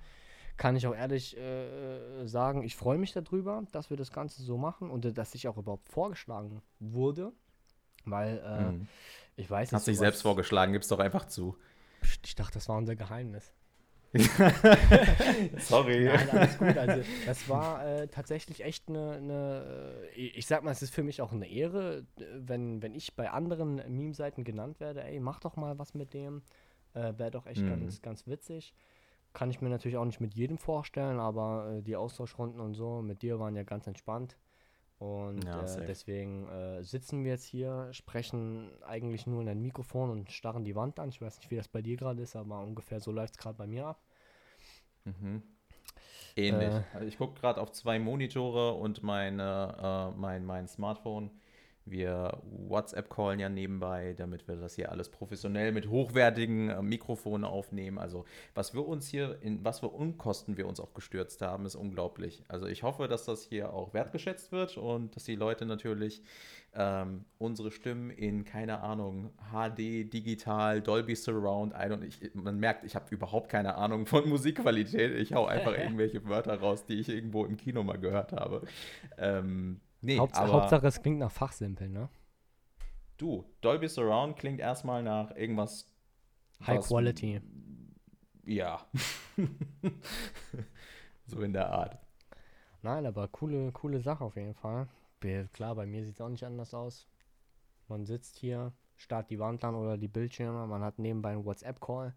kann 0.56 0.76
ich 0.76 0.86
auch 0.86 0.94
ehrlich 0.94 1.36
äh, 1.36 2.26
sagen, 2.26 2.62
ich 2.62 2.76
freue 2.76 2.98
mich 2.98 3.12
darüber, 3.12 3.62
dass 3.72 3.90
wir 3.90 3.96
das 3.96 4.12
Ganze 4.12 4.42
so 4.42 4.58
machen 4.58 4.90
und 4.90 5.04
äh, 5.04 5.12
dass 5.12 5.34
ich 5.34 5.48
auch 5.48 5.56
überhaupt 5.56 5.88
vorgeschlagen 5.88 6.62
wurde. 6.78 7.32
Weil 8.04 8.42
äh, 8.44 8.72
mhm. 8.72 8.88
ich 9.36 9.50
weiß 9.50 9.70
nicht. 9.70 9.76
Hast 9.76 9.86
dich 9.86 9.98
selbst 9.98 10.22
vorgeschlagen, 10.22 10.72
gib's 10.72 10.88
doch 10.88 10.98
einfach 10.98 11.26
zu. 11.26 11.56
Ich 12.24 12.34
dachte, 12.34 12.54
das 12.54 12.68
war 12.68 12.76
unser 12.76 12.96
Geheimnis. 12.96 13.52
Sorry. 15.58 16.04
Nein, 16.04 16.30
alles 16.30 16.58
gut. 16.58 16.76
Also, 16.76 17.02
das 17.26 17.48
war 17.48 17.86
äh, 17.86 18.08
tatsächlich 18.08 18.64
echt 18.64 18.88
eine, 18.88 19.12
eine, 19.12 20.06
äh, 20.16 20.28
ich 20.28 20.46
sag 20.46 20.62
mal, 20.64 20.70
es 20.70 20.82
ist 20.82 20.94
für 20.94 21.02
mich 21.02 21.20
auch 21.20 21.32
eine 21.32 21.46
Ehre, 21.46 22.06
wenn, 22.34 22.82
wenn 22.82 22.94
ich 22.94 23.14
bei 23.16 23.30
anderen 23.30 23.76
Meme-Seiten 23.76 24.44
genannt 24.44 24.80
werde, 24.80 25.04
ey, 25.04 25.20
mach 25.20 25.40
doch 25.40 25.56
mal 25.56 25.78
was 25.78 25.94
mit 25.94 26.14
dem. 26.14 26.42
Äh, 26.94 27.18
Wäre 27.18 27.30
doch 27.30 27.46
echt 27.46 27.62
mhm. 27.62 27.68
ganz, 27.68 28.02
ganz 28.02 28.26
witzig. 28.26 28.74
Kann 29.34 29.50
ich 29.50 29.60
mir 29.60 29.68
natürlich 29.68 29.98
auch 29.98 30.06
nicht 30.06 30.20
mit 30.20 30.34
jedem 30.34 30.56
vorstellen, 30.56 31.20
aber 31.20 31.76
äh, 31.78 31.82
die 31.82 31.96
Austauschrunden 31.96 32.60
und 32.60 32.74
so 32.74 33.02
mit 33.02 33.22
dir 33.22 33.38
waren 33.38 33.54
ja 33.56 33.62
ganz 33.62 33.86
entspannt. 33.86 34.36
Und 34.98 35.44
ja, 35.44 35.62
äh, 35.62 35.86
deswegen 35.86 36.48
äh, 36.48 36.82
sitzen 36.82 37.22
wir 37.22 37.32
jetzt 37.32 37.44
hier, 37.44 37.88
sprechen 37.92 38.68
eigentlich 38.84 39.28
nur 39.28 39.40
in 39.42 39.48
ein 39.48 39.62
Mikrofon 39.62 40.10
und 40.10 40.32
starren 40.32 40.64
die 40.64 40.74
Wand 40.74 40.98
an. 40.98 41.08
Ich 41.10 41.22
weiß 41.22 41.38
nicht, 41.38 41.50
wie 41.52 41.56
das 41.56 41.68
bei 41.68 41.82
dir 41.82 41.96
gerade 41.96 42.20
ist, 42.20 42.34
aber 42.34 42.60
ungefähr 42.60 42.98
so 42.98 43.12
läuft 43.12 43.34
es 43.34 43.38
gerade 43.38 43.56
bei 43.56 43.68
mir 43.68 43.86
ab. 43.86 44.02
Mhm. 45.04 45.42
Ähnlich. 46.34 46.74
Äh, 46.74 46.82
also 46.94 47.06
ich 47.06 47.16
gucke 47.16 47.40
gerade 47.40 47.60
auf 47.60 47.70
zwei 47.70 48.00
Monitore 48.00 48.74
und 48.74 49.04
meine, 49.04 50.12
äh, 50.14 50.18
mein, 50.18 50.44
mein 50.44 50.66
Smartphone 50.66 51.30
wir 51.90 52.40
WhatsApp-callen 52.68 53.40
ja 53.40 53.48
nebenbei, 53.48 54.14
damit 54.16 54.46
wir 54.48 54.56
das 54.56 54.74
hier 54.74 54.90
alles 54.90 55.08
professionell 55.08 55.72
mit 55.72 55.88
hochwertigen 55.88 56.70
äh, 56.70 56.82
Mikrofonen 56.82 57.44
aufnehmen. 57.44 57.98
Also 57.98 58.24
was 58.54 58.74
wir 58.74 58.86
uns 58.86 59.08
hier, 59.08 59.38
in 59.42 59.64
was 59.64 59.80
für 59.80 59.88
Unkosten 59.88 60.56
wir 60.56 60.66
uns 60.66 60.80
auch 60.80 60.94
gestürzt 60.94 61.42
haben, 61.42 61.66
ist 61.66 61.74
unglaublich. 61.74 62.42
Also 62.48 62.66
ich 62.66 62.82
hoffe, 62.82 63.08
dass 63.08 63.24
das 63.24 63.42
hier 63.42 63.72
auch 63.72 63.94
wertgeschätzt 63.94 64.52
wird 64.52 64.76
und 64.76 65.16
dass 65.16 65.24
die 65.24 65.36
Leute 65.36 65.66
natürlich 65.66 66.22
ähm, 66.74 67.24
unsere 67.38 67.70
Stimmen 67.70 68.10
in, 68.10 68.44
keine 68.44 68.80
Ahnung, 68.80 69.30
HD, 69.50 70.12
digital, 70.12 70.80
Dolby 70.80 71.16
Surround, 71.16 71.72
I 71.72 71.90
don't, 71.90 72.04
ich, 72.04 72.34
man 72.34 72.58
merkt, 72.58 72.84
ich 72.84 72.94
habe 72.94 73.06
überhaupt 73.14 73.48
keine 73.48 73.76
Ahnung 73.76 74.06
von 74.06 74.28
Musikqualität. 74.28 75.14
Ich 75.16 75.32
hau 75.32 75.46
einfach 75.46 75.72
irgendwelche 75.78 76.26
Wörter 76.26 76.58
raus, 76.60 76.84
die 76.84 76.94
ich 76.94 77.08
irgendwo 77.08 77.44
im 77.44 77.56
Kino 77.56 77.82
mal 77.82 77.98
gehört 77.98 78.32
habe. 78.32 78.62
Ähm, 79.16 79.80
Nee, 80.00 80.18
Haupts 80.18 80.38
aber 80.38 80.52
Hauptsache, 80.52 80.86
es 80.86 81.02
klingt 81.02 81.18
nach 81.18 81.30
Fachsimpeln, 81.30 81.92
ne? 81.92 82.08
Du, 83.16 83.44
Dolby 83.60 83.88
Surround 83.88 84.36
klingt 84.36 84.60
erstmal 84.60 85.02
nach 85.02 85.34
irgendwas. 85.34 85.86
High 86.64 86.78
was, 86.78 86.88
Quality. 86.88 87.40
Ja. 88.44 88.86
so 91.26 91.40
in 91.42 91.52
der 91.52 91.70
Art. 91.70 91.98
Nein, 92.82 93.06
aber 93.06 93.26
coole, 93.28 93.72
coole 93.72 94.00
Sache 94.00 94.24
auf 94.24 94.36
jeden 94.36 94.54
Fall. 94.54 94.88
Klar, 95.52 95.74
bei 95.74 95.84
mir 95.84 96.04
sieht 96.04 96.14
es 96.14 96.20
auch 96.20 96.28
nicht 96.28 96.44
anders 96.44 96.72
aus. 96.74 97.08
Man 97.88 98.04
sitzt 98.04 98.36
hier, 98.36 98.72
starrt 98.96 99.30
die 99.30 99.38
Wand 99.40 99.64
an 99.64 99.74
oder 99.74 99.98
die 99.98 100.08
Bildschirme, 100.08 100.66
man 100.66 100.82
hat 100.82 100.98
nebenbei 100.98 101.32
einen 101.32 101.44
WhatsApp-Call. 101.44 102.14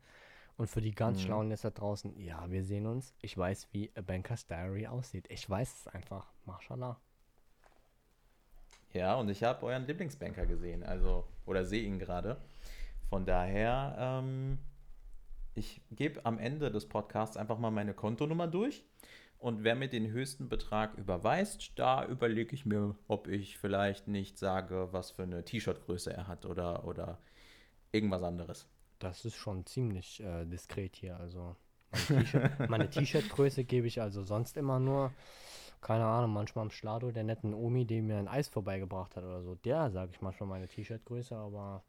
Und 0.57 0.67
für 0.67 0.81
die 0.81 0.91
ganz 0.91 1.17
mhm. 1.17 1.21
schlauen 1.23 1.49
Lässer 1.49 1.71
draußen, 1.71 2.19
ja, 2.19 2.49
wir 2.51 2.63
sehen 2.63 2.85
uns. 2.85 3.15
Ich 3.21 3.35
weiß, 3.35 3.69
wie 3.71 3.91
A 3.95 4.01
Banker's 4.01 4.45
Diary 4.45 4.85
aussieht. 4.85 5.25
Ich 5.29 5.49
weiß 5.49 5.79
es 5.79 5.87
einfach. 5.87 6.31
Mashallah. 6.45 6.99
Ja, 8.93 9.15
und 9.15 9.29
ich 9.29 9.43
habe 9.43 9.65
euren 9.65 9.87
Lieblingsbanker 9.87 10.45
gesehen, 10.45 10.83
also, 10.83 11.25
oder 11.45 11.65
sehe 11.65 11.83
ihn 11.83 11.99
gerade. 11.99 12.37
Von 13.09 13.25
daher, 13.25 13.95
ähm, 13.97 14.57
ich 15.53 15.81
gebe 15.91 16.25
am 16.25 16.39
Ende 16.39 16.71
des 16.71 16.87
Podcasts 16.87 17.37
einfach 17.37 17.57
mal 17.57 17.71
meine 17.71 17.93
Kontonummer 17.93 18.47
durch. 18.47 18.83
Und 19.37 19.63
wer 19.63 19.75
mir 19.75 19.89
den 19.89 20.11
höchsten 20.11 20.49
Betrag 20.49 20.95
überweist, 20.99 21.71
da 21.79 22.05
überlege 22.05 22.53
ich 22.53 22.65
mir, 22.65 22.95
ob 23.07 23.27
ich 23.27 23.57
vielleicht 23.57 24.07
nicht 24.07 24.37
sage, 24.37 24.89
was 24.91 25.11
für 25.11 25.23
eine 25.23 25.43
T-Shirt-Größe 25.43 26.13
er 26.13 26.27
hat 26.27 26.45
oder, 26.45 26.85
oder 26.85 27.17
irgendwas 27.91 28.21
anderes. 28.21 28.67
Das 28.99 29.25
ist 29.25 29.35
schon 29.35 29.65
ziemlich 29.65 30.21
äh, 30.21 30.45
diskret 30.45 30.95
hier. 30.95 31.19
Also 31.19 31.55
meine 32.69 32.89
T-Shirt-Größe 32.89 33.63
gebe 33.63 33.87
ich 33.87 33.99
also 33.99 34.23
sonst 34.23 34.57
immer 34.57 34.79
nur 34.79 35.11
keine 35.81 36.05
Ahnung, 36.05 36.31
manchmal 36.31 36.63
am 36.63 36.71
Schlado, 36.71 37.11
der 37.11 37.23
netten 37.23 37.53
Omi, 37.53 37.85
die 37.85 38.01
mir 38.01 38.17
ein 38.17 38.27
Eis 38.27 38.47
vorbeigebracht 38.47 39.15
hat 39.15 39.23
oder 39.23 39.41
so. 39.41 39.55
Der 39.55 39.89
sage 39.89 40.11
ich 40.13 40.21
manchmal 40.21 40.47
meine 40.47 40.67
T-Shirt-Größe, 40.67 41.35
aber 41.35 41.83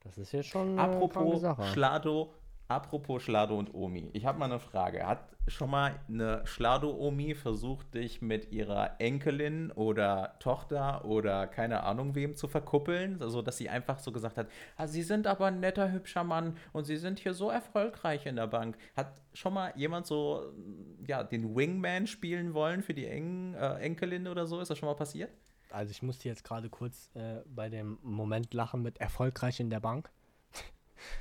das 0.00 0.18
ist 0.18 0.32
jetzt 0.32 0.48
schon 0.48 0.78
eine 0.78 0.96
Apropos 0.96 1.40
Sache. 1.40 1.64
Schlado, 1.64 2.30
Apropos 2.68 3.22
Schlado 3.22 3.58
und 3.58 3.72
Omi, 3.72 4.10
ich 4.12 4.26
habe 4.26 4.38
mal 4.38 4.44
eine 4.44 4.60
Frage. 4.60 5.06
Hat 5.06 5.26
schon 5.46 5.70
mal 5.70 5.98
eine 6.06 6.46
Schlado-Omi 6.46 7.34
versucht, 7.34 7.94
dich 7.94 8.20
mit 8.20 8.52
ihrer 8.52 9.00
Enkelin 9.00 9.72
oder 9.72 10.36
Tochter 10.38 11.06
oder 11.06 11.46
keine 11.46 11.84
Ahnung 11.84 12.14
wem 12.14 12.36
zu 12.36 12.46
verkuppeln? 12.46 13.22
Also, 13.22 13.40
dass 13.40 13.56
sie 13.56 13.70
einfach 13.70 13.98
so 13.98 14.12
gesagt 14.12 14.36
hat, 14.36 14.48
ah, 14.76 14.86
Sie 14.86 15.02
sind 15.02 15.26
aber 15.26 15.46
ein 15.46 15.60
netter, 15.60 15.90
hübscher 15.90 16.24
Mann 16.24 16.58
und 16.74 16.84
Sie 16.84 16.98
sind 16.98 17.18
hier 17.18 17.32
so 17.32 17.48
erfolgreich 17.48 18.26
in 18.26 18.36
der 18.36 18.48
Bank. 18.48 18.76
Hat 18.94 19.22
schon 19.32 19.54
mal 19.54 19.72
jemand 19.74 20.06
so, 20.06 20.52
ja, 21.06 21.24
den 21.24 21.56
Wingman 21.56 22.06
spielen 22.06 22.52
wollen 22.52 22.82
für 22.82 22.92
die 22.92 23.06
en 23.06 23.54
äh, 23.54 23.76
Enkelin 23.76 24.28
oder 24.28 24.46
so? 24.46 24.60
Ist 24.60 24.68
das 24.68 24.76
schon 24.76 24.88
mal 24.88 24.94
passiert? 24.94 25.30
also 25.70 25.90
ich 25.90 26.02
musste 26.02 26.28
jetzt 26.28 26.44
gerade 26.44 26.68
kurz 26.68 27.10
äh, 27.14 27.40
bei 27.46 27.68
dem 27.68 27.98
Moment 28.02 28.54
lachen 28.54 28.82
mit 28.82 28.98
erfolgreich 28.98 29.60
in 29.60 29.70
der 29.70 29.80
Bank. 29.80 30.10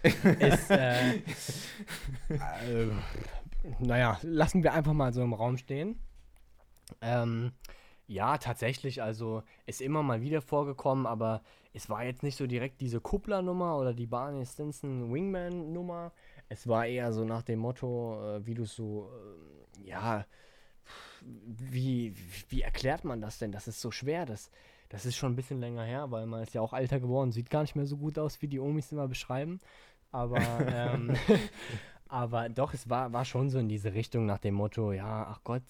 Ist, 0.04 0.72
äh, 0.72 1.16
äh, 2.30 2.92
naja, 3.80 4.20
lassen 4.22 4.64
wir 4.64 4.74
einfach 4.74 4.94
mal 4.94 5.14
so 5.14 5.22
im 5.22 5.34
Raum 5.34 5.58
stehen. 5.58 6.00
Ähm, 7.02 7.52
ja, 8.08 8.38
tatsächlich, 8.38 9.04
also 9.04 9.44
ist 9.66 9.82
immer 9.82 10.02
mal 10.02 10.22
wieder 10.22 10.42
vorgekommen, 10.42 11.06
aber 11.06 11.42
es 11.74 11.90
war 11.90 12.06
jetzt 12.06 12.24
nicht 12.24 12.38
so 12.38 12.48
direkt 12.48 12.80
diese 12.80 13.02
Kuppler-Nummer 13.02 13.78
oder 13.78 13.94
die 13.94 14.08
Barney 14.08 14.46
Stinson 14.46 15.14
Wingman-Nummer. 15.14 16.14
Es 16.48 16.68
war 16.68 16.86
eher 16.86 17.12
so 17.12 17.26
nach 17.26 17.44
dem 17.44 17.60
Motto, 17.60 18.38
äh, 18.38 18.46
wie 18.46 18.54
du 18.54 18.66
so, 18.66 19.12
äh, 19.84 19.90
ja, 19.90 20.26
wie, 21.22 22.16
wie 22.50 22.62
erklärt 22.62 23.04
man 23.04 23.20
das 23.20 23.40
denn? 23.40 23.52
Das 23.52 23.68
ist 23.68 23.82
so 23.82 23.92
schwer. 23.92 24.26
Das, 24.26 24.50
das 24.90 25.06
ist 25.06 25.16
schon 25.16 25.34
ein 25.34 25.36
bisschen 25.36 25.60
länger 25.60 25.84
her, 25.84 26.12
weil 26.12 26.26
man 26.26 26.44
ist 26.44 26.54
ja 26.54 26.62
auch 26.62 26.74
älter 26.74 27.00
geworden, 27.00 27.32
sieht 27.32 27.50
gar 27.50 27.62
nicht 27.62 27.76
mehr 27.76 27.86
so 27.86 27.98
gut 27.98 28.18
aus, 28.18 28.42
wie 28.42 28.48
die 28.48 28.60
Omis 28.60 28.92
immer 28.92 29.08
beschreiben. 29.08 29.60
Aber, 30.12 30.40
ähm, 30.74 31.16
aber 32.08 32.50
doch, 32.50 32.74
es 32.74 32.90
war, 32.90 33.12
war 33.14 33.26
schon 33.26 33.50
so 33.50 33.60
in 33.60 33.70
diese 33.70 33.94
Richtung 33.94 34.26
nach 34.26 34.40
dem 34.40 34.56
Motto, 34.56 34.92
ja, 34.92 35.28
ach 35.30 35.42
Gott, 35.44 35.64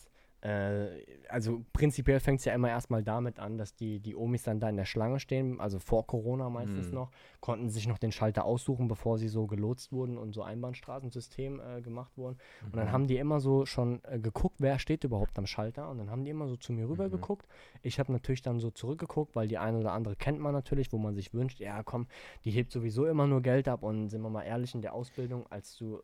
also 1.30 1.66
prinzipiell 1.74 2.20
fängt 2.20 2.40
es 2.40 2.46
ja 2.46 2.54
immer 2.54 2.70
erstmal 2.70 3.04
damit 3.04 3.40
an, 3.40 3.58
dass 3.58 3.76
die, 3.76 4.00
die 4.00 4.16
Omis 4.16 4.44
dann 4.44 4.60
da 4.60 4.70
in 4.70 4.78
der 4.78 4.86
Schlange 4.86 5.20
stehen, 5.20 5.60
also 5.60 5.80
vor 5.80 6.06
Corona 6.06 6.50
meistens 6.50 6.90
mhm. 6.90 6.94
noch, 6.94 7.12
konnten 7.40 7.70
sich 7.70 7.88
noch 7.88 7.98
den 7.98 8.12
Schalter 8.12 8.46
aussuchen, 8.46 8.88
bevor 8.88 9.18
sie 9.18 9.30
so 9.30 9.48
gelotst 9.48 9.92
wurden 9.92 10.18
und 10.18 10.34
so 10.34 10.44
Einbahnstraßensystem 10.44 11.60
äh, 11.60 11.82
gemacht 11.82 12.12
wurden. 12.18 12.38
Mhm. 12.62 12.68
Und 12.68 12.76
dann 12.76 12.88
mhm. 12.88 12.92
haben 12.92 13.08
die 13.08 13.18
immer 13.18 13.40
so 13.40 13.66
schon 13.66 14.02
äh, 14.04 14.20
geguckt, 14.20 14.58
wer 14.60 14.78
steht 14.78 15.04
überhaupt 15.04 15.38
am 15.40 15.48
Schalter. 15.48 15.90
Und 15.90 15.98
dann 15.98 16.12
haben 16.12 16.24
die 16.24 16.32
immer 16.32 16.48
so 16.48 16.56
zu 16.56 16.72
mir 16.72 16.88
rüber 16.88 17.08
mhm. 17.08 17.12
geguckt. 17.12 17.48
Ich 17.82 18.00
habe 18.00 18.12
natürlich 18.12 18.44
dann 18.44 18.60
so 18.60 18.70
zurückgeguckt, 18.70 19.36
weil 19.36 19.48
die 19.48 19.58
eine 19.58 19.80
oder 19.80 19.94
andere 19.94 20.16
kennt 20.16 20.40
man 20.40 20.54
natürlich, 20.54 20.94
wo 20.94 21.00
man 21.00 21.16
sich 21.16 21.34
wünscht, 21.34 21.60
ja 21.60 21.82
komm, 21.84 22.08
die 22.46 22.52
hebt 22.52 22.72
sowieso 22.72 23.06
immer 23.08 23.26
nur 23.26 23.42
Geld 23.42 23.68
ab. 23.68 23.82
Und 23.82 24.10
sind 24.10 24.22
wir 24.22 24.30
mal 24.30 24.44
ehrlich, 24.44 24.76
in 24.76 24.82
der 24.82 24.94
Ausbildung, 24.94 25.48
als 25.50 25.76
du 25.78 26.02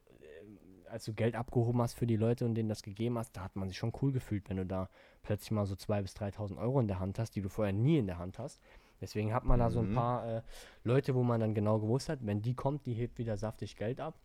als 0.94 1.06
du 1.06 1.14
Geld 1.14 1.36
abgehoben 1.36 1.82
hast 1.82 1.94
für 1.94 2.08
die 2.08 2.16
Leute 2.16 2.46
und 2.46 2.56
denen 2.56 2.70
das 2.70 2.84
gegeben 2.84 3.18
hast, 3.18 3.36
da 3.36 3.42
hat 3.42 3.56
man 3.56 3.68
sich 3.68 3.78
schon 3.78 3.92
cool 4.02 4.12
gefühlt, 4.12 4.48
wenn 4.50 4.58
du 4.58 4.66
da 4.66 4.90
plötzlich 5.24 5.52
mal 5.52 5.66
so 5.66 5.74
2.000 5.74 6.02
bis 6.04 6.16
3.000 6.16 6.58
Euro 6.58 6.80
in 6.80 6.88
der 6.88 7.00
Hand 7.00 7.20
hast, 7.20 7.36
die 7.36 7.42
du 7.42 7.50
vorher 7.50 7.74
nie 7.74 7.98
in 7.98 8.06
der 8.06 8.20
Hand 8.20 8.40
hast. 8.40 8.62
Deswegen 9.02 9.34
hat 9.34 9.44
man 9.44 9.58
mhm. 9.60 9.64
da 9.64 9.70
so 9.72 9.80
ein 9.80 9.90
mhm. 9.90 9.96
paar 9.96 10.28
äh, 10.28 10.42
Leute, 10.84 11.16
wo 11.16 11.24
man 11.24 11.42
dann 11.42 11.54
genau 11.54 11.80
gewusst 11.80 12.10
hat, 12.10 12.20
wenn 12.22 12.42
die 12.42 12.54
kommt, 12.54 12.86
die 12.86 12.94
hebt 12.94 13.18
wieder 13.18 13.38
saftig 13.38 13.76
Geld 13.76 14.00
ab. 14.00 14.16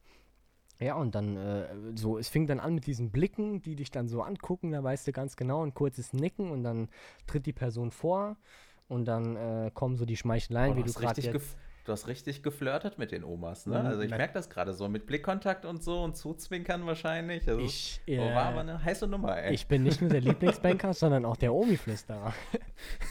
Ja, 0.79 0.95
und 0.95 1.15
dann 1.15 1.37
äh, 1.37 1.67
so, 1.97 2.19
es 2.19 2.29
fing 2.29 2.47
dann 2.47 2.61
an 2.61 2.75
mit 2.75 2.87
diesen 2.87 3.11
Blicken, 3.11 3.63
die 3.63 3.75
dich 3.75 3.91
dann 3.91 4.07
so 4.07 4.23
angucken, 4.23 4.71
da 4.71 4.85
weißt 4.85 5.09
du 5.09 5.13
ganz 5.13 5.37
genau, 5.37 5.65
ein 5.65 5.75
kurzes 5.75 6.13
Nicken 6.13 6.51
und 6.51 6.63
dann 6.63 6.89
tritt 7.27 7.47
die 7.47 7.53
Person 7.53 7.91
vor 7.91 8.37
und 8.87 9.07
dann 9.07 9.35
äh, 9.35 9.71
kommen 9.75 9.97
so 9.97 10.05
die 10.05 10.17
Schmeicheleien, 10.17 10.77
wie 10.77 10.85
du 10.85 10.93
gerade 10.93 11.21
jetzt 11.21 11.57
du 11.88 11.92
hast 11.92 12.07
richtig 12.07 12.42
geflirtet 12.42 12.99
mit 12.99 13.12
den 13.12 13.25
Omas, 13.25 13.66
ne? 13.66 13.80
Mhm. 13.80 13.87
Also 13.87 14.02
ich 14.02 14.11
merke 14.11 14.35
das 14.35 14.50
gerade 14.50 14.75
so 14.75 14.88
mit 14.88 15.07
Blickkontakt 15.07 15.64
und 15.64 15.83
so 15.83 16.02
und 16.02 16.16
Zuzwinkern 16.16 16.85
wahrscheinlich. 16.87 17.49
Also 17.49 17.61
ich, 17.61 18.00
äh, 18.07 18.18
war 18.18 18.47
aber 18.47 18.61
eine 18.61 18.85
heiße 18.85 19.07
Nummer, 19.07 19.38
ey. 19.38 19.54
Ich 19.54 19.66
bin 19.66 19.83
nicht 19.83 20.00
nur 20.00 20.11
der 20.11 20.21
Lieblingsbanker, 20.23 20.92
sondern 20.92 21.25
auch 21.25 21.37
der 21.37 21.54
Omi-Flüsterer. 21.54 22.35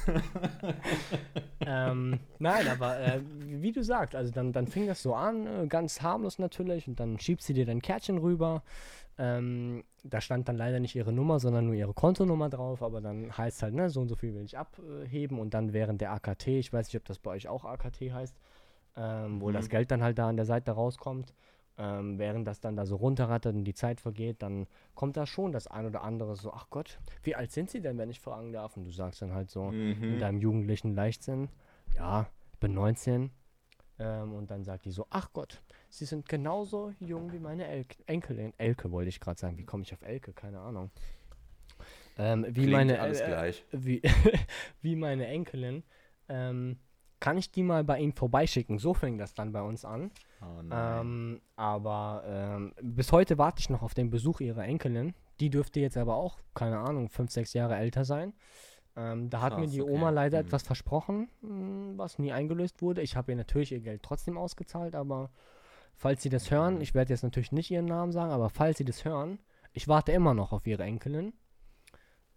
ähm, 1.66 2.20
nein, 2.38 2.68
aber 2.68 3.00
äh, 3.00 3.22
wie 3.46 3.72
du 3.72 3.84
sagst, 3.84 4.16
also 4.16 4.32
dann, 4.32 4.54
dann 4.54 4.68
fing 4.68 4.86
das 4.86 5.02
so 5.02 5.16
an, 5.16 5.48
äh, 5.48 5.68
ganz 5.68 6.02
harmlos 6.02 6.38
natürlich, 6.38 6.88
und 6.88 7.00
dann 7.00 7.20
schiebst 7.20 7.48
sie 7.48 7.54
dir 7.54 7.66
dein 7.66 7.82
Kärtchen 7.82 8.20
rüber. 8.20 8.62
Ähm, 9.20 9.84
da 10.04 10.22
stand 10.22 10.48
dann 10.48 10.58
leider 10.58 10.80
nicht 10.80 10.96
ihre 10.96 11.12
Nummer, 11.12 11.40
sondern 11.40 11.66
nur 11.66 11.74
ihre 11.74 11.94
Kontonummer 11.94 12.50
drauf, 12.50 12.84
aber 12.84 13.02
dann 13.02 13.36
heißt 13.36 13.64
halt, 13.64 13.74
ne, 13.74 13.90
so 13.90 14.02
und 14.02 14.10
so 14.10 14.16
viel 14.16 14.36
will 14.36 14.44
ich 14.44 14.58
abheben 14.58 15.40
und 15.40 15.56
dann 15.56 15.74
während 15.74 16.02
der 16.02 16.12
AKT, 16.12 16.48
ich 16.50 16.72
weiß 16.72 16.88
nicht, 16.88 16.98
ob 16.98 17.06
das 17.06 17.18
bei 17.18 17.32
euch 17.32 17.48
auch 17.48 17.66
AKT 17.66 18.14
heißt, 18.14 18.36
ähm, 18.98 19.42
wo 19.42 19.50
mhm. 19.50 19.54
das 19.54 19.70
Geld 19.70 19.92
dann 19.92 20.04
halt 20.04 20.18
da 20.18 20.28
an 20.28 20.36
der 20.36 20.46
Seite 20.46 20.72
rauskommt. 20.72 21.34
Ähm, 21.80 22.18
während 22.18 22.48
das 22.48 22.60
dann 22.60 22.76
da 22.76 22.88
so 22.88 22.96
runterrattert 22.96 23.54
und 23.54 23.64
die 23.64 23.76
Zeit 23.76 24.02
vergeht, 24.02 24.42
dann 24.42 24.66
kommt 24.96 25.16
da 25.16 25.28
schon 25.28 25.52
das 25.52 25.68
ein 25.68 25.86
oder 25.86 26.02
andere 26.02 26.36
so, 26.36 26.52
ach 26.52 26.72
Gott, 26.72 26.98
wie 27.22 27.36
alt 27.36 27.52
sind 27.52 27.70
sie 27.70 27.82
denn, 27.82 28.00
wenn 28.00 28.10
ich 28.10 28.20
fragen 28.20 28.52
darf? 28.52 28.76
Und 28.78 28.86
du 28.86 28.90
sagst 28.90 29.22
dann 29.22 29.32
halt 29.32 29.52
so 29.52 29.66
mhm. 29.66 30.02
in 30.02 30.20
deinem 30.20 30.40
jugendlichen 30.40 30.96
Leichtsinn, 30.96 31.50
ja, 31.96 32.28
ich 32.52 32.60
bin 32.60 32.74
19. 32.74 33.30
Ähm, 34.00 34.34
und 34.34 34.50
dann 34.50 34.64
sagt 34.64 34.86
die 34.86 34.92
so, 34.92 35.06
ach 35.12 35.32
Gott, 35.34 35.62
sie 35.90 36.06
sind 36.06 36.28
genauso 36.28 36.94
jung 37.00 37.32
wie 37.32 37.40
meine 37.40 37.68
El 37.68 37.86
Enkelin. 38.08 38.54
Elke 38.58 38.92
wollte 38.92 39.10
ich 39.10 39.20
gerade 39.20 39.40
sagen, 39.40 39.58
wie 39.58 39.66
komme 39.66 39.84
ich 39.84 39.94
auf 39.94 40.02
Elke? 40.02 40.34
Keine 40.34 40.60
Ahnung. 40.60 40.92
Ähm, 42.18 42.46
wie 42.48 42.54
Klingt 42.54 42.72
meine 42.72 43.00
alles 43.00 43.22
äh, 43.22 43.28
gleich. 43.28 43.66
Wie, 43.72 44.02
wie 44.82 44.96
meine 44.96 45.28
Enkelin. 45.28 45.84
Ähm, 46.30 46.80
kann 47.20 47.38
ich 47.38 47.52
die 47.52 47.64
mal 47.64 47.84
bei 47.84 48.00
Ihnen 48.00 48.14
vorbeischicken? 48.14 48.78
So 48.78 48.94
fing 48.94 49.18
das 49.18 49.34
dann 49.34 49.52
bei 49.52 49.62
uns 49.62 49.86
an. 49.86 50.12
Oh 50.42 50.62
ähm, 50.72 51.42
aber 51.56 52.24
ähm, 52.26 52.74
bis 52.82 53.12
heute 53.12 53.38
warte 53.38 53.60
ich 53.60 53.70
noch 53.70 53.82
auf 53.82 53.94
den 53.94 54.10
Besuch 54.10 54.40
ihrer 54.40 54.64
Enkelin. 54.64 55.16
Die 55.40 55.50
dürfte 55.50 55.80
jetzt 55.80 55.98
aber 55.98 56.16
auch, 56.16 56.38
keine 56.54 56.80
Ahnung, 56.80 57.10
fünf, 57.10 57.32
sechs 57.32 57.54
Jahre 57.54 57.76
älter 57.76 58.06
sein. 58.06 58.34
Ähm, 58.96 59.30
da 59.30 59.40
Krass, 59.40 59.52
hat 59.52 59.60
mir 59.60 59.68
die 59.68 59.82
okay. 59.82 59.92
Oma 59.92 60.10
leider 60.10 60.40
mhm. 60.40 60.48
etwas 60.48 60.64
versprochen, 60.64 61.30
hm, 61.42 61.98
was 61.98 62.20
nie 62.20 62.32
eingelöst 62.32 62.82
wurde. 62.82 63.02
Ich 63.02 63.16
habe 63.16 63.32
ihr 63.32 63.36
natürlich 63.36 63.72
ihr 63.72 63.80
Geld 63.80 64.04
trotzdem 64.04 64.38
ausgezahlt, 64.38 64.96
aber 64.96 65.32
falls 65.96 66.22
Sie 66.24 66.30
das 66.30 66.52
hören, 66.52 66.82
ich 66.82 66.94
werde 66.94 67.14
jetzt 67.14 67.24
natürlich 67.24 67.52
nicht 67.52 67.72
Ihren 67.72 67.86
Namen 67.86 68.12
sagen, 68.12 68.32
aber 68.32 68.50
falls 68.50 68.78
Sie 68.78 68.86
das 68.86 69.06
hören, 69.06 69.40
ich 69.74 69.88
warte 69.88 70.12
immer 70.12 70.34
noch 70.34 70.52
auf 70.52 70.66
Ihre 70.66 70.84
Enkelin. 70.84 71.34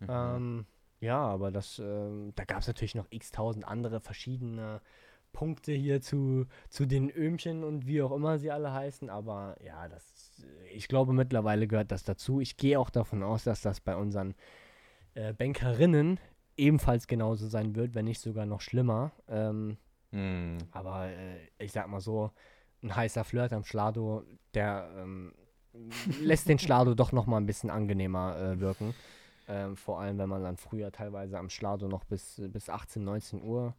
Mhm. 0.00 0.66
Ja, 1.00 1.18
aber 1.18 1.50
das, 1.50 1.78
ähm, 1.78 2.32
da 2.36 2.44
gab 2.44 2.60
es 2.60 2.66
natürlich 2.66 2.94
noch 2.94 3.06
x-tausend 3.10 3.66
andere 3.66 4.00
verschiedene 4.00 4.80
Punkte 5.32 5.72
hier 5.72 6.00
zu, 6.00 6.46
zu 6.68 6.86
den 6.86 7.10
Öhmchen 7.10 7.64
und 7.64 7.86
wie 7.86 8.02
auch 8.02 8.12
immer 8.12 8.38
sie 8.38 8.50
alle 8.50 8.72
heißen. 8.72 9.08
Aber 9.08 9.56
ja, 9.64 9.88
das, 9.88 10.42
ich 10.74 10.88
glaube, 10.88 11.12
mittlerweile 11.12 11.66
gehört 11.66 11.92
das 11.92 12.04
dazu. 12.04 12.40
Ich 12.40 12.56
gehe 12.56 12.78
auch 12.78 12.90
davon 12.90 13.22
aus, 13.22 13.44
dass 13.44 13.62
das 13.62 13.80
bei 13.80 13.96
unseren 13.96 14.34
äh, 15.14 15.32
Bankerinnen 15.32 16.20
ebenfalls 16.56 17.06
genauso 17.06 17.48
sein 17.48 17.74
wird, 17.74 17.94
wenn 17.94 18.04
nicht 18.04 18.20
sogar 18.20 18.44
noch 18.44 18.60
schlimmer. 18.60 19.12
Ähm, 19.28 19.78
hm. 20.10 20.58
Aber 20.72 21.06
äh, 21.06 21.38
ich 21.58 21.72
sag 21.72 21.88
mal 21.88 22.00
so, 22.00 22.30
ein 22.82 22.94
heißer 22.94 23.24
Flirt 23.24 23.52
am 23.52 23.64
Schlado, 23.64 24.24
der 24.54 24.90
ähm, 24.96 25.32
lässt 26.20 26.48
den 26.48 26.58
Schlado 26.58 26.94
doch 26.94 27.12
noch 27.12 27.26
mal 27.26 27.38
ein 27.38 27.46
bisschen 27.46 27.70
angenehmer 27.70 28.36
äh, 28.38 28.60
wirken. 28.60 28.94
Ähm, 29.50 29.76
vor 29.76 30.00
allem, 30.00 30.18
wenn 30.18 30.28
man 30.28 30.44
dann 30.44 30.56
früher 30.56 30.92
teilweise 30.92 31.36
am 31.36 31.50
Schlado 31.50 31.88
noch 31.88 32.04
bis, 32.04 32.40
bis 32.52 32.70
18, 32.70 33.02
19 33.02 33.42
Uhr 33.42 33.74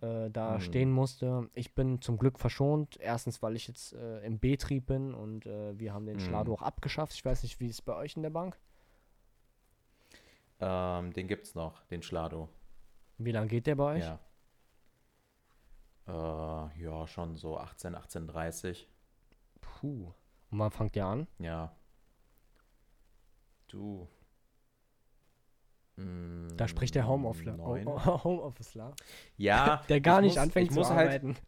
äh, 0.00 0.30
da 0.30 0.54
mhm. 0.54 0.60
stehen 0.60 0.90
musste. 0.90 1.50
Ich 1.52 1.74
bin 1.74 2.00
zum 2.00 2.16
Glück 2.16 2.38
verschont. 2.38 2.96
Erstens, 2.98 3.42
weil 3.42 3.54
ich 3.54 3.68
jetzt 3.68 3.92
äh, 3.92 4.24
im 4.24 4.38
Betrieb 4.38 4.86
bin 4.86 5.12
und 5.12 5.44
äh, 5.44 5.78
wir 5.78 5.92
haben 5.92 6.06
den 6.06 6.16
mhm. 6.16 6.20
Schlado 6.20 6.54
auch 6.54 6.62
abgeschafft. 6.62 7.12
Ich 7.12 7.22
weiß 7.22 7.42
nicht, 7.42 7.60
wie 7.60 7.68
es 7.68 7.82
bei 7.82 7.94
euch 7.94 8.16
in 8.16 8.22
der 8.22 8.30
Bank? 8.30 8.58
Ähm, 10.58 11.12
den 11.12 11.28
gibt 11.28 11.44
es 11.44 11.54
noch, 11.54 11.84
den 11.84 12.02
Schlado. 12.02 12.48
Wie 13.18 13.32
lange 13.32 13.48
geht 13.48 13.66
der 13.66 13.74
bei 13.74 13.96
euch? 13.96 14.04
Ja. 14.04 14.18
Äh, 16.08 16.82
ja, 16.82 17.06
schon 17.06 17.36
so 17.36 17.58
18, 17.58 17.94
18.30 17.94 18.86
Puh. 19.60 20.14
Und 20.50 20.58
wann 20.58 20.70
fangt 20.70 20.96
ihr 20.96 21.04
an? 21.04 21.26
Ja. 21.38 21.76
Du, 23.68 24.08
da 26.56 26.68
spricht 26.68 26.94
der 26.94 27.06
Homeofficer. 27.06 27.56
Homeofficer. 28.24 28.94
Ja. 29.36 29.82
Der 29.88 30.00
gar 30.00 30.20
nicht 30.20 30.36
muss, 30.36 30.42
anfängt 30.42 30.72
zu 30.72 30.88
halt 30.88 30.90
arbeiten. 30.90 31.28
Halt, 31.28 31.42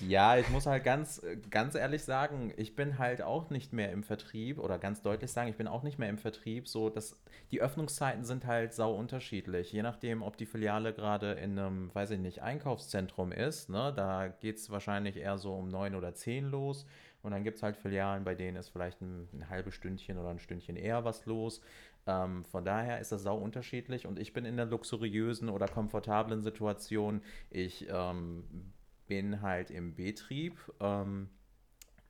ja, 0.00 0.38
ich 0.38 0.48
muss 0.48 0.66
halt 0.66 0.82
ganz, 0.84 1.22
ganz 1.50 1.74
ehrlich 1.74 2.02
sagen, 2.02 2.52
ich 2.56 2.74
bin 2.74 2.98
halt 2.98 3.22
auch 3.22 3.50
nicht 3.50 3.72
mehr 3.72 3.92
im 3.92 4.02
Vertrieb 4.02 4.58
oder 4.58 4.78
ganz 4.78 5.02
deutlich 5.02 5.30
sagen, 5.30 5.50
ich 5.50 5.56
bin 5.56 5.68
auch 5.68 5.82
nicht 5.82 5.98
mehr 5.98 6.08
im 6.08 6.18
Vertrieb. 6.18 6.68
So, 6.68 6.88
dass 6.88 7.20
die 7.50 7.60
Öffnungszeiten 7.60 8.24
sind 8.24 8.46
halt 8.46 8.72
sau 8.72 8.94
unterschiedlich. 8.94 9.72
Je 9.72 9.82
nachdem, 9.82 10.22
ob 10.22 10.36
die 10.36 10.46
Filiale 10.46 10.92
gerade 10.92 11.32
in 11.32 11.58
einem, 11.58 11.94
weiß 11.94 12.10
ich 12.12 12.18
nicht, 12.18 12.42
Einkaufszentrum 12.42 13.32
ist, 13.32 13.68
ne, 13.68 13.92
da 13.94 14.28
geht 14.28 14.56
es 14.56 14.70
wahrscheinlich 14.70 15.16
eher 15.16 15.38
so 15.38 15.54
um 15.54 15.68
neun 15.68 15.94
oder 15.94 16.14
zehn 16.14 16.46
los. 16.50 16.86
Und 17.22 17.32
dann 17.32 17.44
gibt 17.44 17.56
es 17.56 17.62
halt 17.62 17.76
Filialen, 17.76 18.24
bei 18.24 18.34
denen 18.34 18.56
ist 18.56 18.68
vielleicht 18.68 19.00
ein, 19.02 19.28
ein 19.32 19.50
halbes 19.50 19.74
Stündchen 19.74 20.18
oder 20.18 20.30
ein 20.30 20.38
Stündchen 20.38 20.76
eher 20.76 21.04
was 21.04 21.26
los. 21.26 21.60
Ähm, 22.08 22.42
von 22.46 22.64
daher 22.64 23.00
ist 23.00 23.12
das 23.12 23.22
sau 23.22 23.36
unterschiedlich 23.36 24.06
und 24.06 24.18
ich 24.18 24.32
bin 24.32 24.46
in 24.46 24.56
der 24.56 24.64
luxuriösen 24.64 25.50
oder 25.50 25.68
komfortablen 25.68 26.40
Situation. 26.40 27.20
Ich 27.50 27.86
ähm, 27.90 28.72
bin 29.06 29.42
halt 29.42 29.70
im 29.70 29.94
Betrieb. 29.94 30.56
Ähm, 30.80 31.28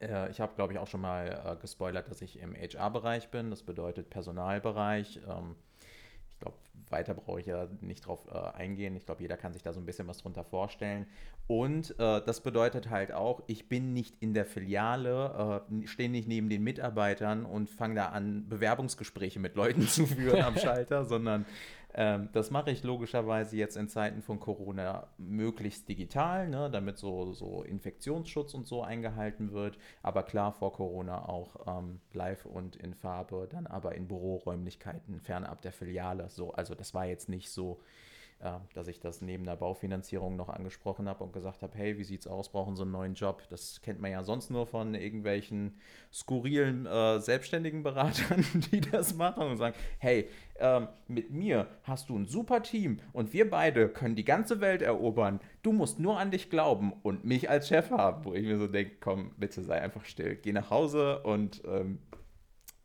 äh, 0.01 0.31
ich 0.31 0.41
habe, 0.41 0.55
glaube 0.55 0.73
ich, 0.73 0.79
auch 0.79 0.87
schon 0.87 1.01
mal 1.01 1.43
äh, 1.45 1.61
gespoilert, 1.61 2.09
dass 2.09 2.23
ich 2.23 2.39
im 2.39 2.55
HR-Bereich 2.55 3.31
bin. 3.31 3.51
Das 3.51 3.65
bedeutet 3.65 4.09
Personalbereich. 4.09 5.21
Ähm, 5.29 5.57
ich 6.39 6.41
glaube, 6.41 6.57
weiter 6.91 7.15
brauche 7.15 7.41
ich 7.41 7.47
ja 7.47 7.67
nicht 7.81 8.07
drauf 8.07 8.21
äh, 8.33 8.57
eingehen. 8.57 8.95
Ich 8.97 9.05
glaube, 9.05 9.23
jeder 9.23 9.37
kann 9.37 9.53
sich 9.53 9.63
da 9.63 9.73
so 9.73 9.81
ein 9.81 9.87
bisschen 9.87 10.07
was 10.07 10.19
drunter 10.19 10.45
vorstellen. 10.45 11.07
Und 11.49 11.99
äh, 11.99 12.23
das 12.25 12.41
bedeutet 12.41 12.91
halt 12.91 13.13
auch, 13.13 13.43
ich 13.49 13.69
bin 13.69 13.93
nicht 13.93 14.15
in 14.21 14.35
der 14.35 14.47
Filiale, 14.47 15.65
äh, 15.69 15.87
stehe 15.87 16.09
nicht 16.09 16.29
neben 16.29 16.49
den 16.49 16.63
Mitarbeitern 16.63 17.45
und 17.45 17.71
fange 17.71 17.97
da 17.97 18.07
an, 18.07 18.49
Bewerbungsgespräche 18.49 19.41
mit 19.41 19.57
Leuten 19.57 19.83
zu 19.89 20.07
führen 20.07 20.43
am 20.43 20.57
Schalter, 20.59 21.05
sondern 21.05 21.45
Ähm, 21.99 22.29
das 22.33 22.53
mache 22.53 22.71
ich 22.71 22.85
logischerweise 22.85 23.57
jetzt 23.57 23.77
in 23.77 23.89
Zeiten 23.89 24.23
von 24.23 24.39
Corona 24.39 25.09
möglichst 25.19 25.89
digital, 25.89 26.49
ne, 26.49 26.71
damit 26.71 26.97
so, 26.97 27.33
so 27.33 27.65
Infektionsschutz 27.65 28.55
und 28.55 28.69
so 28.69 28.85
eingehalten 28.85 29.51
wird. 29.51 29.77
Aber 30.01 30.23
klar, 30.23 30.53
vor 30.53 30.73
Corona 30.73 31.29
auch 31.29 31.57
ähm, 31.67 32.01
live 32.13 32.47
und 32.47 32.77
in 32.77 32.95
Farbe, 32.95 33.49
dann 33.51 33.67
aber 33.67 33.97
in 33.97 34.07
Büroräumlichkeiten, 34.07 35.19
fernab 35.19 35.61
der 35.63 35.73
Filiale. 35.73 36.29
So, 36.29 36.53
also 36.53 36.77
das 36.77 36.95
war 36.95 37.05
jetzt 37.05 37.29
nicht 37.29 37.51
so 37.51 37.81
dass 38.75 38.87
ich 38.87 39.01
das 39.01 39.21
neben 39.21 39.45
der 39.45 39.57
Baufinanzierung 39.57 40.37
noch 40.37 40.49
angesprochen 40.49 41.09
habe 41.09 41.25
und 41.25 41.33
gesagt 41.33 41.63
habe, 41.63 41.77
hey, 41.77 41.99
wie 41.99 42.05
sieht's 42.05 42.29
aus, 42.29 42.53
brauchen 42.53 42.77
Sie 42.77 42.83
einen 42.83 42.93
neuen 42.93 43.15
Job? 43.15 43.43
Das 43.51 43.81
kennt 43.83 44.01
man 44.01 44.13
ja 44.13 44.23
sonst 44.23 44.51
nur 44.51 44.67
von 44.67 44.95
irgendwelchen 44.95 45.75
skurrilen 46.13 46.87
äh, 46.87 47.19
selbstständigen 47.19 47.83
Beratern, 47.83 48.47
die 48.73 48.81
das 48.81 49.15
machen 49.15 49.49
und 49.49 49.57
sagen, 49.57 49.75
hey, 49.99 50.29
ähm, 50.61 50.87
mit 51.09 51.31
mir 51.33 51.67
hast 51.83 52.11
du 52.11 52.17
ein 52.17 52.27
super 52.27 52.63
Team 52.63 53.01
und 53.13 53.33
wir 53.33 53.51
beide 53.51 53.89
können 53.89 54.15
die 54.15 54.25
ganze 54.25 54.61
Welt 54.61 54.83
erobern. 54.83 55.41
Du 55.63 55.73
musst 55.73 55.99
nur 55.99 56.19
an 56.21 56.31
dich 56.31 56.49
glauben 56.49 56.93
und 57.03 57.25
mich 57.25 57.51
als 57.51 57.67
Chef 57.67 57.91
haben, 57.91 58.25
wo 58.25 58.35
ich 58.35 58.45
mir 58.45 58.59
so 58.59 58.69
denke, 58.69 58.97
komm, 59.01 59.33
bitte 59.37 59.65
sei 59.65 59.81
einfach 59.83 60.05
still, 60.05 60.37
geh 60.37 60.53
nach 60.53 60.71
Hause 60.71 61.25
und 61.25 61.63
ähm, 61.67 61.99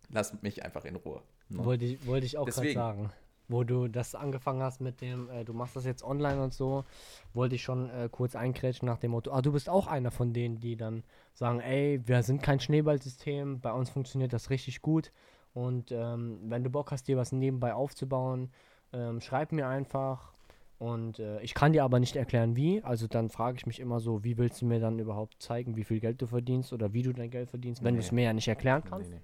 lass 0.09 0.41
mich 0.41 0.65
einfach 0.65 0.85
in 0.85 0.95
Ruhe. 0.95 1.21
Ne? 1.49 1.63
Wollte 1.63 1.85
ich, 1.85 2.07
wollte 2.07 2.25
ich 2.25 2.39
auch 2.39 2.47
gerade 2.47 2.73
sagen 2.73 3.11
wo 3.47 3.63
du 3.63 3.87
das 3.87 4.15
angefangen 4.15 4.61
hast 4.61 4.81
mit 4.81 5.01
dem, 5.01 5.29
äh, 5.29 5.43
du 5.43 5.53
machst 5.53 5.75
das 5.75 5.85
jetzt 5.85 6.03
online 6.03 6.41
und 6.41 6.53
so, 6.53 6.85
wollte 7.33 7.55
ich 7.55 7.63
schon 7.63 7.89
äh, 7.89 8.09
kurz 8.11 8.35
einkrätschen 8.35 8.85
nach 8.85 8.97
dem 8.97 9.11
Motto, 9.11 9.31
ah, 9.31 9.41
du 9.41 9.51
bist 9.51 9.69
auch 9.69 9.87
einer 9.87 10.11
von 10.11 10.33
denen, 10.33 10.59
die 10.59 10.75
dann 10.75 11.03
sagen, 11.33 11.59
ey, 11.59 12.01
wir 12.05 12.23
sind 12.23 12.41
kein 12.41 12.59
Schneeballsystem, 12.59 13.59
bei 13.59 13.71
uns 13.71 13.89
funktioniert 13.89 14.33
das 14.33 14.49
richtig 14.49 14.81
gut 14.81 15.11
und 15.53 15.91
ähm, 15.91 16.39
wenn 16.45 16.63
du 16.63 16.69
Bock 16.69 16.91
hast, 16.91 17.07
dir 17.07 17.17
was 17.17 17.31
nebenbei 17.31 17.73
aufzubauen, 17.73 18.51
ähm, 18.93 19.21
schreib 19.21 19.51
mir 19.51 19.67
einfach 19.67 20.33
und 20.79 21.19
äh, 21.19 21.39
ich 21.41 21.53
kann 21.53 21.73
dir 21.73 21.83
aber 21.83 21.99
nicht 21.99 22.15
erklären, 22.15 22.55
wie, 22.55 22.83
also 22.83 23.07
dann 23.07 23.29
frage 23.29 23.57
ich 23.57 23.65
mich 23.65 23.79
immer 23.79 23.99
so, 23.99 24.23
wie 24.23 24.37
willst 24.37 24.61
du 24.61 24.65
mir 24.65 24.79
dann 24.79 24.99
überhaupt 24.99 25.41
zeigen, 25.41 25.75
wie 25.75 25.83
viel 25.83 25.99
Geld 25.99 26.21
du 26.21 26.27
verdienst 26.27 26.73
oder 26.73 26.93
wie 26.93 27.03
du 27.03 27.13
dein 27.13 27.29
Geld 27.29 27.49
verdienst, 27.49 27.83
wenn 27.83 27.93
nee. 27.93 28.01
du 28.01 28.05
es 28.05 28.11
mir 28.11 28.25
ja 28.25 28.33
nicht 28.33 28.47
erklären 28.47 28.83
kannst. 28.83 29.09
Nee, 29.09 29.17
nee. 29.17 29.21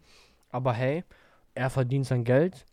Aber 0.52 0.74
hey, 0.74 1.04
er 1.56 1.70
verdient 1.70 2.06
sein 2.06 2.24
Geld, 2.24 2.66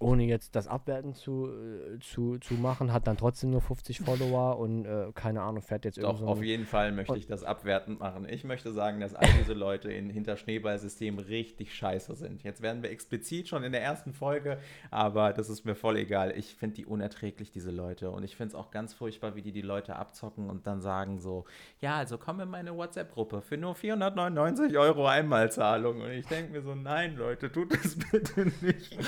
ohne 0.00 0.24
jetzt 0.24 0.56
das 0.56 0.66
abwerten 0.66 1.14
zu, 1.14 1.48
äh, 1.48 1.98
zu, 2.00 2.38
zu 2.38 2.54
machen, 2.54 2.92
hat 2.92 3.06
dann 3.06 3.18
trotzdem 3.18 3.50
nur 3.50 3.60
50 3.60 4.00
Follower 4.00 4.58
und 4.58 4.86
äh, 4.86 5.12
keine 5.14 5.42
Ahnung, 5.42 5.62
fährt 5.62 5.84
jetzt 5.84 5.98
irgendwie. 5.98 6.12
Doch, 6.12 6.20
so 6.20 6.26
auf 6.26 6.42
jeden 6.42 6.64
Fall 6.64 6.90
möchte 6.90 7.16
ich 7.18 7.26
das 7.26 7.44
abwertend 7.44 8.00
machen. 8.00 8.26
Ich 8.28 8.42
möchte 8.44 8.72
sagen, 8.72 9.00
dass 9.00 9.14
all 9.14 9.28
diese 9.38 9.52
Leute 9.52 9.92
in, 9.92 10.08
hinter 10.08 10.38
Schneeballsystem 10.38 11.18
richtig 11.18 11.74
scheiße 11.74 12.14
sind. 12.14 12.42
Jetzt 12.42 12.62
werden 12.62 12.82
wir 12.82 12.90
explizit 12.90 13.48
schon 13.48 13.62
in 13.62 13.72
der 13.72 13.82
ersten 13.82 14.14
Folge, 14.14 14.58
aber 14.90 15.34
das 15.34 15.50
ist 15.50 15.66
mir 15.66 15.74
voll 15.74 15.98
egal. 15.98 16.32
Ich 16.34 16.54
finde 16.54 16.76
die 16.76 16.86
unerträglich, 16.86 17.50
diese 17.50 17.70
Leute. 17.70 18.10
Und 18.10 18.24
ich 18.24 18.36
finde 18.36 18.48
es 18.48 18.54
auch 18.54 18.70
ganz 18.70 18.94
furchtbar, 18.94 19.36
wie 19.36 19.42
die 19.42 19.52
die 19.52 19.60
Leute 19.60 19.96
abzocken 19.96 20.48
und 20.48 20.66
dann 20.66 20.80
sagen 20.80 21.20
so, 21.20 21.44
ja, 21.80 21.96
also 21.96 22.16
komm 22.16 22.40
in 22.40 22.48
meine 22.48 22.74
WhatsApp-Gruppe 22.74 23.42
für 23.42 23.58
nur 23.58 23.74
499 23.74 24.78
Euro 24.78 25.06
Einmalzahlung. 25.06 26.00
Und 26.00 26.10
ich 26.10 26.26
denke 26.26 26.52
mir 26.52 26.62
so, 26.62 26.74
nein, 26.74 27.16
Leute, 27.16 27.52
tut 27.52 27.74
das 27.74 27.98
bitte 28.10 28.50
nicht. 28.62 28.98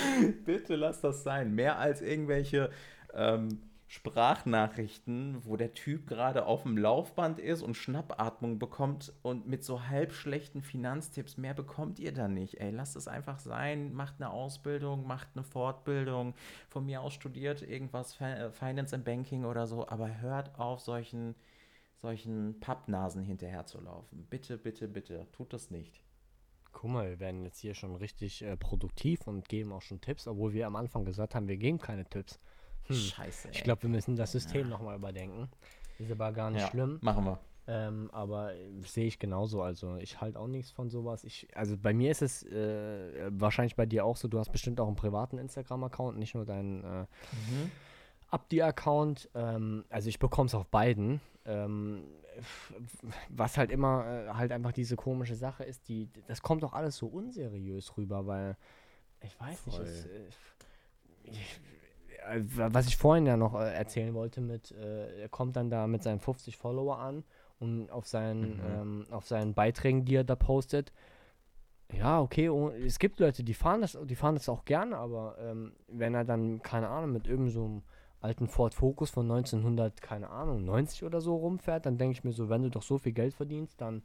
bitte 0.44 0.81
lass 0.82 1.00
das 1.00 1.22
sein. 1.22 1.54
Mehr 1.54 1.78
als 1.78 2.02
irgendwelche 2.02 2.70
ähm, 3.14 3.60
Sprachnachrichten, 3.92 5.44
wo 5.44 5.56
der 5.56 5.74
Typ 5.74 6.06
gerade 6.06 6.46
auf 6.46 6.62
dem 6.62 6.78
Laufband 6.78 7.38
ist 7.38 7.62
und 7.62 7.76
Schnappatmung 7.76 8.58
bekommt 8.58 9.12
und 9.20 9.46
mit 9.46 9.64
so 9.64 9.86
halb 9.88 10.12
schlechten 10.12 10.62
Finanztipps, 10.62 11.36
mehr 11.36 11.52
bekommt 11.52 11.98
ihr 11.98 12.12
da 12.12 12.26
nicht. 12.26 12.58
Ey, 12.58 12.70
lasst 12.70 12.96
es 12.96 13.06
einfach 13.06 13.38
sein, 13.38 13.92
macht 13.92 14.14
eine 14.18 14.30
Ausbildung, 14.30 15.06
macht 15.06 15.28
eine 15.34 15.44
Fortbildung, 15.44 16.34
von 16.68 16.86
mir 16.86 17.02
aus 17.02 17.12
studiert 17.12 17.60
irgendwas, 17.60 18.18
äh, 18.20 18.50
Finance 18.50 18.94
and 18.96 19.04
Banking 19.04 19.44
oder 19.44 19.66
so, 19.66 19.86
aber 19.86 20.20
hört 20.20 20.58
auf, 20.58 20.80
solchen, 20.80 21.34
solchen 21.96 22.60
Pappnasen 22.60 23.22
hinterherzulaufen. 23.22 24.26
Bitte, 24.30 24.56
bitte, 24.56 24.88
bitte, 24.88 25.26
tut 25.32 25.52
das 25.52 25.70
nicht. 25.70 26.00
Guck 26.72 26.90
mal, 26.90 27.08
wir 27.08 27.20
werden 27.20 27.44
jetzt 27.44 27.58
hier 27.58 27.74
schon 27.74 27.94
richtig 27.96 28.42
äh, 28.42 28.56
produktiv 28.56 29.26
und 29.26 29.48
geben 29.48 29.72
auch 29.72 29.82
schon 29.82 30.00
Tipps, 30.00 30.26
obwohl 30.26 30.52
wir 30.52 30.66
am 30.66 30.76
Anfang 30.76 31.04
gesagt 31.04 31.34
haben, 31.34 31.48
wir 31.48 31.56
geben 31.56 31.78
keine 31.78 32.04
Tipps. 32.04 32.40
Hm. 32.86 32.96
Scheiße. 32.96 33.48
Ey. 33.48 33.54
Ich 33.54 33.64
glaube, 33.64 33.82
wir 33.82 33.90
müssen 33.90 34.16
das 34.16 34.32
System 34.32 34.62
ja. 34.62 34.68
nochmal 34.68 34.96
überdenken. 34.96 35.48
Ist 35.98 36.10
aber 36.10 36.32
gar 36.32 36.50
nicht 36.50 36.62
ja, 36.62 36.68
schlimm. 36.68 36.98
Machen 37.00 37.24
wir. 37.24 37.38
Ähm, 37.68 38.10
aber 38.12 38.52
sehe 38.80 39.06
ich 39.06 39.18
genauso. 39.18 39.62
Also 39.62 39.96
ich 39.96 40.20
halte 40.20 40.38
auch 40.38 40.48
nichts 40.48 40.72
von 40.72 40.90
sowas. 40.90 41.22
Ich, 41.22 41.46
also 41.54 41.76
bei 41.76 41.94
mir 41.94 42.10
ist 42.10 42.22
es 42.22 42.42
äh, 42.44 43.30
wahrscheinlich 43.30 43.76
bei 43.76 43.86
dir 43.86 44.04
auch 44.04 44.16
so, 44.16 44.26
du 44.26 44.38
hast 44.38 44.50
bestimmt 44.50 44.80
auch 44.80 44.88
einen 44.88 44.96
privaten 44.96 45.38
Instagram-Account, 45.38 46.18
nicht 46.18 46.34
nur 46.34 46.44
deinen 46.44 46.82
äh, 46.82 47.00
mhm. 47.02 47.70
Abdi-Account. 48.30 49.30
Ähm, 49.34 49.84
also 49.90 50.08
ich 50.08 50.18
bekomme 50.18 50.48
es 50.48 50.54
auf 50.54 50.66
beiden. 50.66 51.20
Ähm, 51.44 52.02
was 53.28 53.58
halt 53.58 53.70
immer 53.70 54.06
äh, 54.06 54.28
halt 54.34 54.52
einfach 54.52 54.72
diese 54.72 54.96
komische 54.96 55.34
Sache 55.34 55.64
ist, 55.64 55.88
die, 55.88 56.08
das 56.26 56.42
kommt 56.42 56.62
doch 56.62 56.72
alles 56.72 56.96
so 56.96 57.06
unseriös 57.06 57.96
rüber, 57.96 58.26
weil 58.26 58.56
ich 59.20 59.38
weiß 59.38 59.60
Voll. 59.60 59.80
nicht, 59.80 59.90
es, 59.90 60.04
äh, 60.06 60.28
ich, 61.24 61.60
äh, 62.28 62.42
was 62.44 62.86
ich 62.86 62.96
vorhin 62.96 63.26
ja 63.26 63.36
noch 63.36 63.54
äh, 63.54 63.72
erzählen 63.74 64.14
wollte, 64.14 64.40
mit, 64.40 64.72
er 64.72 65.28
kommt 65.28 65.56
dann 65.56 65.70
da 65.70 65.86
mit 65.86 66.02
seinen 66.02 66.20
50 66.20 66.56
Follower 66.56 66.98
an 66.98 67.24
und 67.58 67.90
auf 67.90 68.06
seinen, 68.06 68.56
mhm. 68.56 69.04
ähm, 69.04 69.06
auf 69.10 69.26
seinen 69.26 69.54
Beiträgen, 69.54 70.04
die 70.04 70.16
er 70.16 70.24
da 70.24 70.36
postet, 70.36 70.92
ja, 71.92 72.20
okay, 72.20 72.46
es 72.86 72.98
gibt 72.98 73.20
Leute, 73.20 73.44
die 73.44 73.54
fahren 73.54 73.82
das, 73.82 73.98
die 74.04 74.16
fahren 74.16 74.34
das 74.34 74.48
auch 74.48 74.64
gerne, 74.64 74.96
aber 74.96 75.36
ähm, 75.38 75.72
wenn 75.88 76.14
er 76.14 76.24
dann, 76.24 76.62
keine 76.62 76.88
Ahnung, 76.88 77.12
mit 77.12 77.26
irgendeinem 77.26 77.50
so 77.50 77.82
alten 78.22 78.48
Ford 78.48 78.74
Focus 78.74 79.10
von 79.10 79.30
1900, 79.30 80.00
keine 80.00 80.30
Ahnung, 80.30 80.64
90 80.64 81.04
oder 81.04 81.20
so 81.20 81.36
rumfährt, 81.36 81.86
dann 81.86 81.98
denke 81.98 82.12
ich 82.16 82.24
mir 82.24 82.32
so, 82.32 82.48
wenn 82.48 82.62
du 82.62 82.70
doch 82.70 82.82
so 82.82 82.98
viel 82.98 83.12
Geld 83.12 83.34
verdienst, 83.34 83.80
dann 83.80 84.02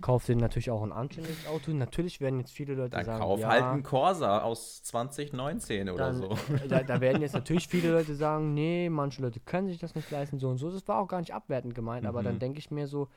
kauf 0.00 0.26
dir 0.26 0.36
natürlich 0.36 0.70
auch 0.70 0.82
ein 0.82 0.92
anständiges 0.92 1.46
Auto. 1.46 1.70
Natürlich 1.72 2.20
werden 2.20 2.38
jetzt 2.38 2.52
viele 2.52 2.74
Leute 2.74 2.90
dann 2.90 3.04
sagen, 3.04 3.20
kauf 3.20 3.40
ja, 3.40 3.48
halt 3.48 3.64
einen 3.64 3.82
Corsa 3.82 4.42
aus 4.42 4.82
2019 4.82 5.88
oder 5.88 6.06
dann, 6.06 6.16
so. 6.16 6.36
Da, 6.68 6.82
da, 6.82 7.00
werden 7.00 7.22
jetzt 7.22 7.34
natürlich 7.34 7.68
viele 7.68 7.92
Leute 7.92 8.14
sagen, 8.14 8.54
nee, 8.54 8.88
manche 8.88 9.22
Leute 9.22 9.40
können 9.40 9.68
sich 9.68 9.78
das 9.78 9.94
nicht 9.94 10.10
leisten, 10.10 10.38
so 10.38 10.48
und 10.48 10.58
so. 10.58 10.70
Das 10.70 10.86
war 10.88 10.98
auch 11.00 11.08
gar 11.08 11.20
nicht 11.20 11.34
abwertend 11.34 11.74
gemeint, 11.74 12.02
mhm. 12.02 12.08
aber 12.08 12.22
dann 12.22 12.34
mhm. 12.34 12.40
denke 12.40 12.58
ich 12.58 12.70
mir 12.70 12.86
so, 12.86 13.08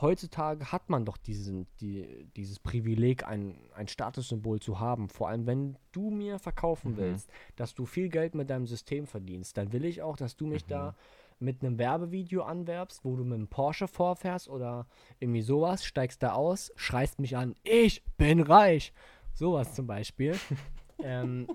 heutzutage 0.00 0.72
hat 0.72 0.88
man 0.88 1.04
doch 1.04 1.16
diesen, 1.16 1.66
die, 1.80 2.26
dieses 2.36 2.58
Privileg, 2.58 3.26
ein, 3.26 3.56
ein 3.74 3.88
Statussymbol 3.88 4.60
zu 4.60 4.80
haben. 4.80 5.08
Vor 5.08 5.28
allem, 5.28 5.46
wenn 5.46 5.76
du 5.92 6.10
mir 6.10 6.38
verkaufen 6.38 6.92
mhm. 6.92 6.96
willst, 6.96 7.30
dass 7.56 7.74
du 7.74 7.84
viel 7.84 8.08
Geld 8.08 8.34
mit 8.34 8.50
deinem 8.50 8.66
System 8.66 9.06
verdienst, 9.06 9.56
dann 9.56 9.72
will 9.72 9.84
ich 9.84 10.02
auch, 10.02 10.16
dass 10.16 10.36
du 10.36 10.46
mich 10.46 10.64
mhm. 10.66 10.70
da 10.70 10.96
mit 11.38 11.62
einem 11.62 11.78
Werbevideo 11.78 12.42
anwerbst, 12.42 13.04
wo 13.04 13.16
du 13.16 13.24
mit 13.24 13.34
einem 13.34 13.48
Porsche 13.48 13.88
vorfährst 13.88 14.48
oder 14.48 14.86
irgendwie 15.18 15.42
sowas, 15.42 15.84
steigst 15.84 16.22
da 16.22 16.32
aus, 16.32 16.72
schreist 16.76 17.18
mich 17.18 17.36
an, 17.36 17.56
ich 17.64 18.02
bin 18.16 18.40
reich. 18.40 18.92
Sowas 19.34 19.74
zum 19.74 19.86
Beispiel. 19.86 20.36
ähm, 21.02 21.48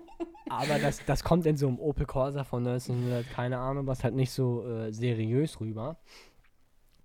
aber 0.49 0.79
das, 0.79 1.03
das 1.05 1.23
kommt 1.23 1.45
in 1.45 1.57
so 1.57 1.67
einem 1.67 1.79
Opel 1.79 2.05
Corsa 2.05 2.43
von 2.43 2.67
1900, 2.67 3.29
keine 3.29 3.59
Ahnung, 3.59 3.87
was 3.87 4.03
halt 4.03 4.15
nicht 4.15 4.31
so 4.31 4.67
äh, 4.67 4.91
seriös 4.91 5.59
rüber. 5.59 5.97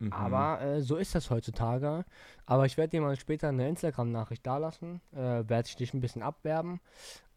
Mhm. 0.03 0.12
Aber 0.12 0.61
äh, 0.61 0.81
so 0.81 0.97
ist 0.97 1.15
das 1.15 1.31
heutzutage. 1.31 2.05
Aber 2.45 2.67
ich 2.67 2.77
werde 2.77 2.91
dir 2.91 3.01
mal 3.01 3.17
später 3.17 3.49
eine 3.49 3.69
Instagram-Nachricht 3.69 4.45
dalassen. 4.45 5.01
Äh, 5.12 5.49
werde 5.49 5.69
ich 5.69 5.77
dich 5.77 5.95
ein 5.95 6.01
bisschen 6.01 6.23
abwerben, 6.23 6.81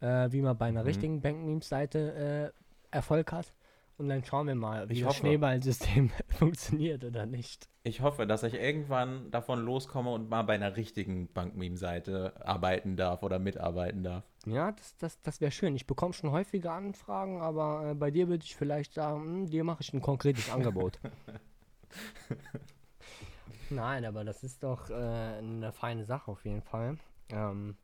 äh, 0.01 0.31
wie 0.31 0.41
man 0.41 0.57
bei 0.57 0.65
einer 0.65 0.81
mhm. 0.81 0.87
richtigen 0.87 1.21
Bankmemes-Seite 1.21 2.53
äh, 2.91 2.95
Erfolg 2.95 3.31
hat. 3.31 3.53
Und 3.97 4.09
dann 4.09 4.25
schauen 4.25 4.47
wir 4.47 4.55
mal, 4.55 4.89
wie 4.89 4.93
ich 4.93 4.99
das 5.01 5.09
hoffe. 5.09 5.19
Schneeballsystem 5.19 6.09
funktioniert 6.27 7.03
oder 7.05 7.25
nicht. 7.25 7.69
Ich 7.83 8.01
hoffe, 8.01 8.25
dass 8.25 8.43
ich 8.43 8.55
irgendwann 8.55 9.29
davon 9.31 9.63
loskomme 9.63 10.11
und 10.11 10.27
mal 10.29 10.41
bei 10.41 10.55
einer 10.55 10.75
richtigen 10.75 11.31
Bankmeme-Seite 11.31 12.33
arbeiten 12.45 12.97
darf 12.97 13.21
oder 13.21 13.37
mitarbeiten 13.37 14.03
darf. 14.03 14.23
Ja, 14.47 14.71
das, 14.71 14.97
das, 14.97 15.21
das 15.21 15.39
wäre 15.39 15.51
schön. 15.51 15.75
Ich 15.75 15.85
bekomme 15.85 16.13
schon 16.13 16.31
häufige 16.31 16.71
Anfragen, 16.71 17.41
aber 17.41 17.91
äh, 17.91 17.93
bei 17.93 18.11
dir 18.11 18.27
würde 18.27 18.43
ich 18.43 18.55
vielleicht 18.55 18.95
sagen, 18.95 19.23
hm, 19.23 19.49
dir 19.49 19.63
mache 19.63 19.81
ich 19.81 19.93
ein 19.93 20.01
konkretes 20.01 20.49
Angebot. 20.49 20.99
Nein, 23.69 24.05
aber 24.05 24.23
das 24.23 24.43
ist 24.43 24.63
doch 24.63 24.89
äh, 24.89 24.93
eine 24.93 25.71
feine 25.71 26.05
Sache 26.05 26.31
auf 26.31 26.45
jeden 26.45 26.61
Fall. 26.61 26.97
Ähm, 27.29 27.75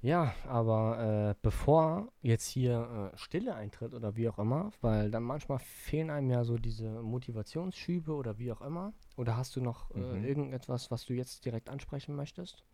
ja, 0.00 0.32
aber 0.46 1.30
äh, 1.30 1.34
bevor 1.42 2.12
jetzt 2.22 2.46
hier 2.46 3.10
äh, 3.12 3.18
Stille 3.18 3.56
eintritt 3.56 3.94
oder 3.94 4.14
wie 4.14 4.28
auch 4.28 4.38
immer, 4.38 4.70
weil 4.80 5.10
dann 5.10 5.24
manchmal 5.24 5.58
fehlen 5.58 6.10
einem 6.10 6.30
ja 6.30 6.44
so 6.44 6.56
diese 6.56 7.02
Motivationsschübe 7.02 8.14
oder 8.14 8.38
wie 8.38 8.52
auch 8.52 8.60
immer. 8.60 8.92
Oder 9.16 9.36
hast 9.36 9.56
du 9.56 9.60
noch 9.60 9.90
äh, 9.90 9.98
mhm. 9.98 10.24
irgendetwas, 10.24 10.92
was 10.92 11.04
du 11.04 11.14
jetzt 11.14 11.44
direkt 11.44 11.68
ansprechen 11.68 12.14
möchtest? 12.14 12.64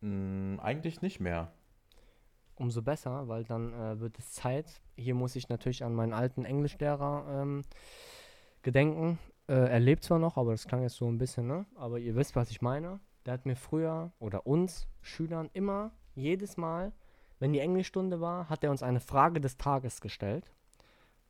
Mm, 0.00 0.58
eigentlich 0.60 1.02
nicht 1.02 1.20
mehr. 1.20 1.52
Umso 2.54 2.80
besser, 2.80 3.28
weil 3.28 3.44
dann 3.44 3.74
äh, 3.74 4.00
wird 4.00 4.18
es 4.18 4.32
Zeit. 4.32 4.80
Hier 4.96 5.14
muss 5.14 5.36
ich 5.36 5.50
natürlich 5.50 5.84
an 5.84 5.94
meinen 5.94 6.14
alten 6.14 6.46
Englischlehrer 6.46 7.42
ähm, 7.42 7.64
gedenken. 8.62 9.18
Äh, 9.48 9.54
er 9.54 9.80
lebt 9.80 10.04
zwar 10.04 10.18
noch, 10.18 10.36
aber 10.36 10.52
das 10.52 10.66
klang 10.66 10.82
jetzt 10.82 10.96
so 10.96 11.06
ein 11.06 11.18
bisschen, 11.18 11.46
ne? 11.46 11.66
Aber 11.76 11.98
ihr 11.98 12.14
wisst, 12.16 12.36
was 12.36 12.50
ich 12.50 12.60
meine. 12.60 13.00
Der 13.26 13.34
hat 13.34 13.46
mir 13.46 13.56
früher 13.56 14.12
oder 14.18 14.46
uns 14.46 14.88
Schülern 15.00 15.50
immer 15.52 15.92
jedes 16.14 16.56
Mal 16.56 16.92
wenn 17.40 17.52
die 17.52 17.60
Englischstunde 17.60 18.20
war, 18.20 18.48
hat 18.48 18.64
er 18.64 18.70
uns 18.70 18.82
eine 18.82 19.00
Frage 19.00 19.40
des 19.40 19.56
Tages 19.56 20.00
gestellt. 20.00 20.50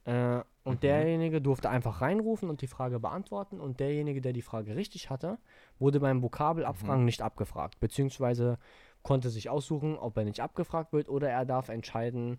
Äh, 0.05 0.41
und 0.64 0.77
Mhm. 0.77 0.81
derjenige 0.81 1.43
durfte 1.43 1.69
einfach 1.69 2.01
reinrufen 2.01 2.49
und 2.49 2.62
die 2.62 2.67
Frage 2.67 2.99
beantworten. 2.99 3.61
Und 3.61 3.81
derjenige, 3.81 4.21
der 4.21 4.33
die 4.33 4.43
Frage 4.43 4.75
richtig 4.75 5.11
hatte, 5.11 5.38
wurde 5.79 6.01
beim 6.01 6.23
Vokabelabfragen 6.23 7.05
nicht 7.05 7.21
abgefragt. 7.21 7.79
Beziehungsweise 7.81 8.59
konnte 9.03 9.29
sich 9.29 9.51
aussuchen, 9.51 9.97
ob 9.99 10.17
er 10.17 10.25
nicht 10.25 10.41
abgefragt 10.41 10.93
wird 10.93 11.09
oder 11.09 11.29
er 11.29 11.45
darf 11.45 11.69
entscheiden, 11.69 12.38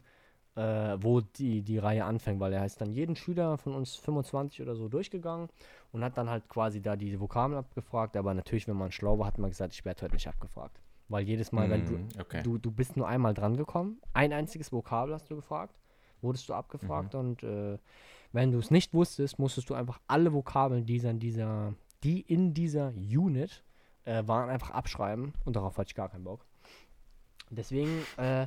äh, 0.55 0.97
wo 1.01 1.21
die, 1.21 1.61
die 1.61 1.77
Reihe 1.77 2.05
anfängt. 2.05 2.39
Weil 2.39 2.53
er 2.53 2.65
ist 2.65 2.81
dann 2.81 2.91
jeden 2.91 3.15
Schüler 3.15 3.57
von 3.57 3.75
uns 3.75 3.95
25 3.95 4.61
oder 4.61 4.75
so 4.75 4.87
durchgegangen 4.89 5.49
und 5.91 6.03
hat 6.03 6.17
dann 6.17 6.29
halt 6.29 6.47
quasi 6.49 6.81
da 6.81 6.95
die 6.95 7.19
Vokabeln 7.19 7.59
abgefragt. 7.59 8.17
Aber 8.17 8.33
natürlich, 8.33 8.67
wenn 8.67 8.77
man 8.77 8.91
schlau 8.91 9.19
war, 9.19 9.27
hat 9.27 9.37
man 9.37 9.49
gesagt, 9.49 9.73
ich 9.73 9.85
werde 9.85 10.03
heute 10.03 10.15
nicht 10.15 10.27
abgefragt. 10.27 10.79
Weil 11.07 11.23
jedes 11.23 11.51
Mal, 11.51 11.69
wenn 11.69 11.85
du, 11.85 11.93
Mhm, 11.93 12.07
okay. 12.19 12.43
Du, 12.43 12.57
du 12.57 12.69
bist 12.71 12.95
nur 12.95 13.07
einmal 13.07 13.33
dran 13.33 13.57
gekommen. 13.57 13.99
Ein 14.13 14.31
einziges 14.31 14.71
Vokabel 14.71 15.13
hast 15.13 15.29
du 15.29 15.35
gefragt. 15.35 15.75
Wurdest 16.21 16.49
du 16.49 16.53
abgefragt 16.53 17.15
und 17.15 17.43
äh, 17.43 17.77
wenn 18.33 18.51
du 18.51 18.59
es 18.59 18.69
nicht 18.69 18.93
wusstest, 18.93 19.39
musstest 19.39 19.69
du 19.69 19.73
einfach 19.73 19.99
alle 20.05 20.33
Vokabeln, 20.33 20.85
die 20.85 20.97
in 20.97 21.19
dieser, 21.19 21.73
die 22.03 22.21
in 22.21 22.53
dieser 22.53 22.89
Unit 22.89 23.63
äh, 24.05 24.27
waren, 24.27 24.49
einfach 24.49 24.71
abschreiben. 24.71 25.33
Und 25.45 25.55
darauf 25.55 25.77
hatte 25.77 25.87
ich 25.87 25.95
gar 25.95 26.09
keinen 26.09 26.25
Bock. 26.25 26.45
Deswegen 27.49 28.05
äh, 28.17 28.45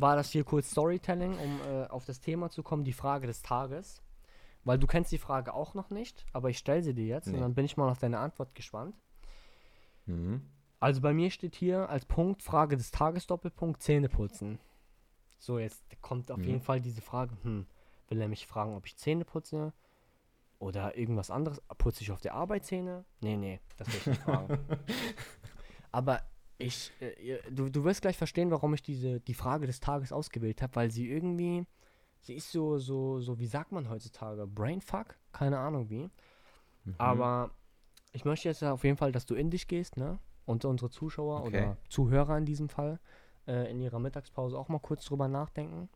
war 0.00 0.16
das 0.16 0.30
hier 0.30 0.44
kurz 0.44 0.70
Storytelling, 0.70 1.38
um 1.38 1.60
äh, 1.60 1.86
auf 1.86 2.04
das 2.04 2.20
Thema 2.20 2.50
zu 2.50 2.62
kommen, 2.62 2.84
die 2.84 2.92
Frage 2.92 3.26
des 3.26 3.42
Tages. 3.42 4.02
Weil 4.64 4.78
du 4.78 4.86
kennst 4.86 5.10
die 5.12 5.18
Frage 5.18 5.54
auch 5.54 5.72
noch 5.74 5.88
nicht, 5.90 6.26
aber 6.34 6.50
ich 6.50 6.58
stelle 6.58 6.82
sie 6.82 6.92
dir 6.94 7.06
jetzt 7.06 7.26
und 7.28 7.32
Nee. 7.34 7.40
dann 7.40 7.54
bin 7.54 7.64
ich 7.64 7.76
mal 7.78 7.88
auf 7.90 7.98
deine 7.98 8.18
Antwort 8.18 8.54
gespannt. 8.54 8.94
Mhm. 10.06 10.42
Also 10.80 11.00
bei 11.00 11.12
mir 11.12 11.30
steht 11.30 11.54
hier 11.54 11.88
als 11.88 12.04
Punkt 12.04 12.42
Frage 12.42 12.76
des 12.76 12.90
Tages 12.90 13.26
Doppelpunkt 13.26 13.82
Zähne 13.82 14.08
putzen. 14.08 14.58
So, 15.38 15.58
jetzt 15.58 15.82
kommt 16.02 16.30
auf 16.30 16.38
Mhm. 16.38 16.44
jeden 16.44 16.60
Fall 16.60 16.80
diese 16.80 17.00
Frage, 17.00 17.36
hm, 17.42 17.66
will 18.08 18.20
er 18.20 18.28
mich 18.28 18.46
fragen, 18.46 18.74
ob 18.76 18.86
ich 18.86 18.96
Zähne 18.98 19.24
putze 19.24 19.72
oder 20.58 20.96
irgendwas 20.96 21.30
anderes? 21.30 21.60
Putze 21.78 22.02
ich 22.02 22.12
auf 22.12 22.20
der 22.20 22.34
Arbeit 22.34 22.64
Zähne? 22.66 23.04
Nee, 23.20 23.36
nee, 23.36 23.60
das 23.78 23.88
will 23.88 23.96
ich 23.96 24.06
nicht 24.06 24.22
fragen. 24.22 24.58
Aber 25.92 26.22
ich, 26.60 26.92
äh, 27.00 27.38
du, 27.50 27.68
du 27.68 27.84
wirst 27.84 28.02
gleich 28.02 28.16
verstehen, 28.16 28.50
warum 28.50 28.74
ich 28.74 28.82
diese, 28.82 29.20
die 29.20 29.34
Frage 29.34 29.66
des 29.66 29.80
Tages 29.80 30.12
ausgewählt 30.12 30.62
habe, 30.62 30.74
weil 30.76 30.90
sie 30.90 31.08
irgendwie, 31.08 31.66
sie 32.20 32.34
ist 32.34 32.52
so, 32.52 32.78
so, 32.78 33.20
so, 33.20 33.38
wie 33.38 33.46
sagt 33.46 33.72
man 33.72 33.88
heutzutage? 33.88 34.46
Brainfuck? 34.46 35.16
Keine 35.32 35.58
Ahnung 35.58 35.90
wie. 35.90 36.10
Mhm. 36.84 36.94
Aber 36.98 37.50
ich 38.12 38.24
möchte 38.24 38.48
jetzt 38.48 38.62
auf 38.62 38.84
jeden 38.84 38.96
Fall, 38.96 39.12
dass 39.12 39.26
du 39.26 39.34
in 39.34 39.50
dich 39.50 39.68
gehst, 39.68 39.96
ne? 39.96 40.18
Und 40.46 40.64
unsere 40.64 40.90
Zuschauer 40.90 41.44
Okay. 41.44 41.48
oder 41.48 41.76
Zuhörer 41.88 42.36
in 42.36 42.44
diesem 42.44 42.68
Fall 42.68 42.98
äh, 43.46 43.70
in 43.70 43.80
ihrer 43.80 43.98
Mittagspause 43.98 44.58
auch 44.58 44.68
mal 44.68 44.80
kurz 44.80 45.04
drüber 45.04 45.28
nachdenken. 45.28 45.88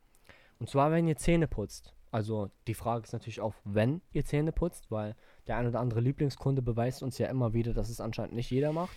Und 0.59 0.70
zwar, 0.70 0.92
wenn 0.92 1.09
ihr 1.09 1.16
Zähne 1.16 1.48
putzt. 1.48 1.94
Also 2.12 2.48
die 2.68 2.74
Frage 2.74 3.03
ist 3.03 3.12
natürlich 3.12 3.40
auch, 3.40 3.55
wenn 3.64 4.00
ihr 4.12 4.24
Zähne 4.24 4.53
putzt, 4.53 4.92
weil 4.92 5.16
der 5.48 5.57
ein 5.57 5.66
oder 5.66 5.81
andere 5.81 6.00
Lieblingskunde 6.00 6.62
beweist 6.62 7.03
uns 7.03 7.18
ja 7.18 7.27
immer 7.27 7.53
wieder, 7.53 7.74
dass 7.74 7.88
es 7.90 8.00
anscheinend 8.00 8.35
nicht 8.35 8.50
jeder 8.50 8.72
macht. 8.72 8.96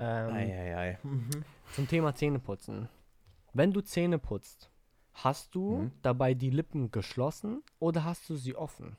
Ähm, 0.00 0.32
Eieiei. 0.34 0.98
Mhm. 1.02 1.30
zum 1.72 1.88
Thema 1.88 2.14
Zähneputzen. 2.14 2.88
Wenn 3.52 3.72
du 3.72 3.80
Zähne 3.80 4.18
putzt, 4.18 4.70
hast 5.14 5.54
du 5.54 5.76
Mhm. 5.82 5.92
dabei 6.02 6.34
die 6.34 6.50
Lippen 6.50 6.90
geschlossen 6.90 7.62
oder 7.78 8.04
hast 8.04 8.28
du 8.30 8.36
sie 8.36 8.54
offen? 8.54 8.96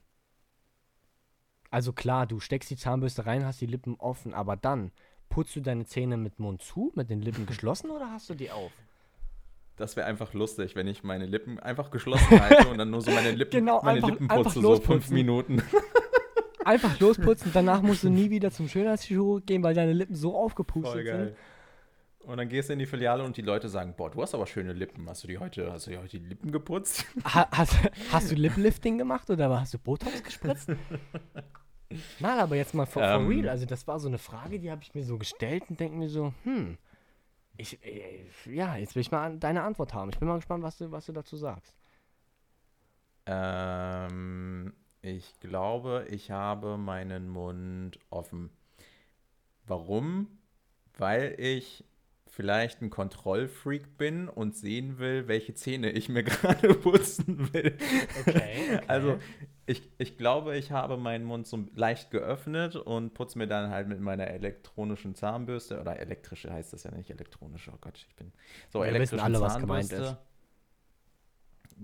Also 1.71 1.93
klar, 1.93 2.25
du 2.25 2.39
steckst 2.39 2.69
die 2.69 2.75
Zahnbürste 2.77 3.25
rein, 3.25 3.45
hast 3.45 3.61
die 3.61 3.67
Lippen 3.67 3.95
offen, 3.99 4.33
aber 4.33 4.55
dann 4.55 4.91
putzt 5.29 5.55
du 5.55 5.61
deine 5.61 5.85
Zähne 5.85 6.17
mit 6.17 6.39
Mund 6.39 6.61
zu, 6.63 6.91
mit 6.95 7.09
den 7.09 7.21
Lippen 7.21 7.45
geschlossen 7.45 7.91
oder 7.91 8.11
hast 8.11 8.29
du 8.29 8.33
die 8.33 8.49
auf? 8.51 8.71
Das 9.77 9.95
wäre 9.95 10.07
einfach 10.07 10.33
lustig, 10.33 10.75
wenn 10.75 10.87
ich 10.87 11.03
meine 11.03 11.25
Lippen 11.25 11.57
einfach 11.59 11.89
geschlossen 11.91 12.41
halte 12.41 12.67
und 12.67 12.77
dann 12.79 12.89
nur 12.89 13.01
so 13.01 13.11
meine 13.11 13.31
Lippen, 13.31 13.51
Genau, 13.59 13.81
meine 13.81 13.97
einfach- 13.97 14.09
Lippen 14.09 14.27
putze, 14.27 14.59
so 14.61 14.75
fünf. 14.81 15.09
Minuten. 15.09 15.61
Einfach 16.65 16.99
losputzen, 16.99 17.51
danach 17.53 17.81
musst 17.81 18.03
du 18.03 18.09
nie 18.09 18.29
wieder 18.29 18.51
zum 18.51 18.67
Schönheitschirurg 18.67 19.45
gehen, 19.45 19.63
weil 19.63 19.73
deine 19.73 19.93
Lippen 19.93 20.15
so 20.15 20.35
aufgepustet 20.35 21.05
sind. 21.05 21.35
Und 22.19 22.37
dann 22.37 22.49
gehst 22.49 22.69
du 22.69 22.73
in 22.73 22.79
die 22.79 22.85
Filiale 22.85 23.23
und 23.23 23.37
die 23.37 23.41
Leute 23.41 23.69
sagen, 23.69 23.93
boah, 23.95 24.11
du 24.11 24.21
hast 24.21 24.35
aber 24.35 24.45
schöne 24.45 24.73
Lippen. 24.73 25.09
Hast 25.09 25.23
du 25.23 25.27
die 25.27 25.37
heute, 25.37 25.71
hast 25.71 25.87
du 25.87 25.91
dir 25.91 25.99
heute 26.01 26.19
die 26.19 26.25
Lippen 26.27 26.51
geputzt? 26.51 27.05
Ha, 27.23 27.47
hast, 27.51 27.77
hast 28.11 28.31
du 28.31 28.35
Liplifting 28.35 28.97
gemacht 28.97 29.29
oder 29.29 29.49
hast 29.59 29.73
du 29.73 29.79
Botox 29.79 30.23
gespritzt? 30.23 30.69
Nein, 32.19 32.39
aber 32.39 32.55
jetzt 32.55 32.75
mal 32.75 32.85
for, 32.85 33.01
for 33.01 33.21
Ähm. 33.21 33.27
real. 33.27 33.49
Also 33.49 33.65
das 33.65 33.87
war 33.87 33.99
so 33.99 34.07
eine 34.07 34.19
Frage, 34.19 34.59
die 34.59 34.69
habe 34.69 34.81
ich 34.83 34.93
mir 34.93 35.03
so 35.03 35.17
gestellt 35.17 35.63
und 35.69 35.79
denke 35.79 35.97
mir 35.97 36.09
so, 36.09 36.33
hm, 36.43 36.77
ich, 37.57 37.83
äh, 37.83 38.25
ja, 38.45 38.75
jetzt 38.75 38.95
will 38.95 39.01
ich 39.01 39.11
mal 39.11 39.37
deine 39.37 39.63
Antwort 39.63 39.93
haben. 39.93 40.09
Ich 40.11 40.19
bin 40.19 40.27
mal 40.27 40.35
gespannt, 40.35 40.63
was 40.63 40.77
du, 40.77 40.91
was 40.91 41.05
du 41.07 41.13
dazu 41.13 41.35
sagst. 41.35 41.73
Ähm, 43.25 44.73
ich 45.01 45.39
glaube, 45.39 46.05
ich 46.09 46.31
habe 46.31 46.77
meinen 46.77 47.29
Mund 47.29 47.99
offen. 48.09 48.49
Warum? 49.65 50.27
Weil 50.97 51.35
ich 51.37 51.85
vielleicht 52.27 52.81
ein 52.81 52.89
Kontrollfreak 52.89 53.97
bin 53.97 54.29
und 54.29 54.55
sehen 54.55 54.99
will, 54.99 55.27
welche 55.27 55.53
Zähne 55.53 55.91
ich 55.91 56.09
mir 56.09 56.23
gerade 56.23 56.73
putzen 56.73 57.53
will. 57.53 57.77
Okay, 58.25 58.79
Also 58.87 59.19
ich, 59.65 59.89
ich 59.97 60.17
glaube, 60.17 60.55
ich 60.57 60.71
habe 60.71 60.97
meinen 60.97 61.25
Mund 61.25 61.47
so 61.47 61.65
leicht 61.75 62.11
geöffnet 62.11 62.75
und 62.75 63.13
putze 63.13 63.37
mir 63.37 63.47
dann 63.47 63.69
halt 63.69 63.87
mit 63.87 63.99
meiner 63.99 64.27
elektronischen 64.27 65.15
Zahnbürste, 65.15 65.79
oder 65.79 65.99
elektrische 65.99 66.51
heißt 66.51 66.73
das 66.73 66.83
ja 66.83 66.91
nicht, 66.91 67.09
elektronische, 67.09 67.71
oh 67.71 67.77
Gott, 67.81 67.97
ich 67.97 68.15
bin 68.15 68.31
so 68.69 68.79
Wir 68.79 68.87
wissen 68.87 68.95
elektrische 68.95 69.23
alle, 69.23 69.41
was 69.41 69.57
gemeint 69.59 69.89
Zahnbürste. 69.89 70.17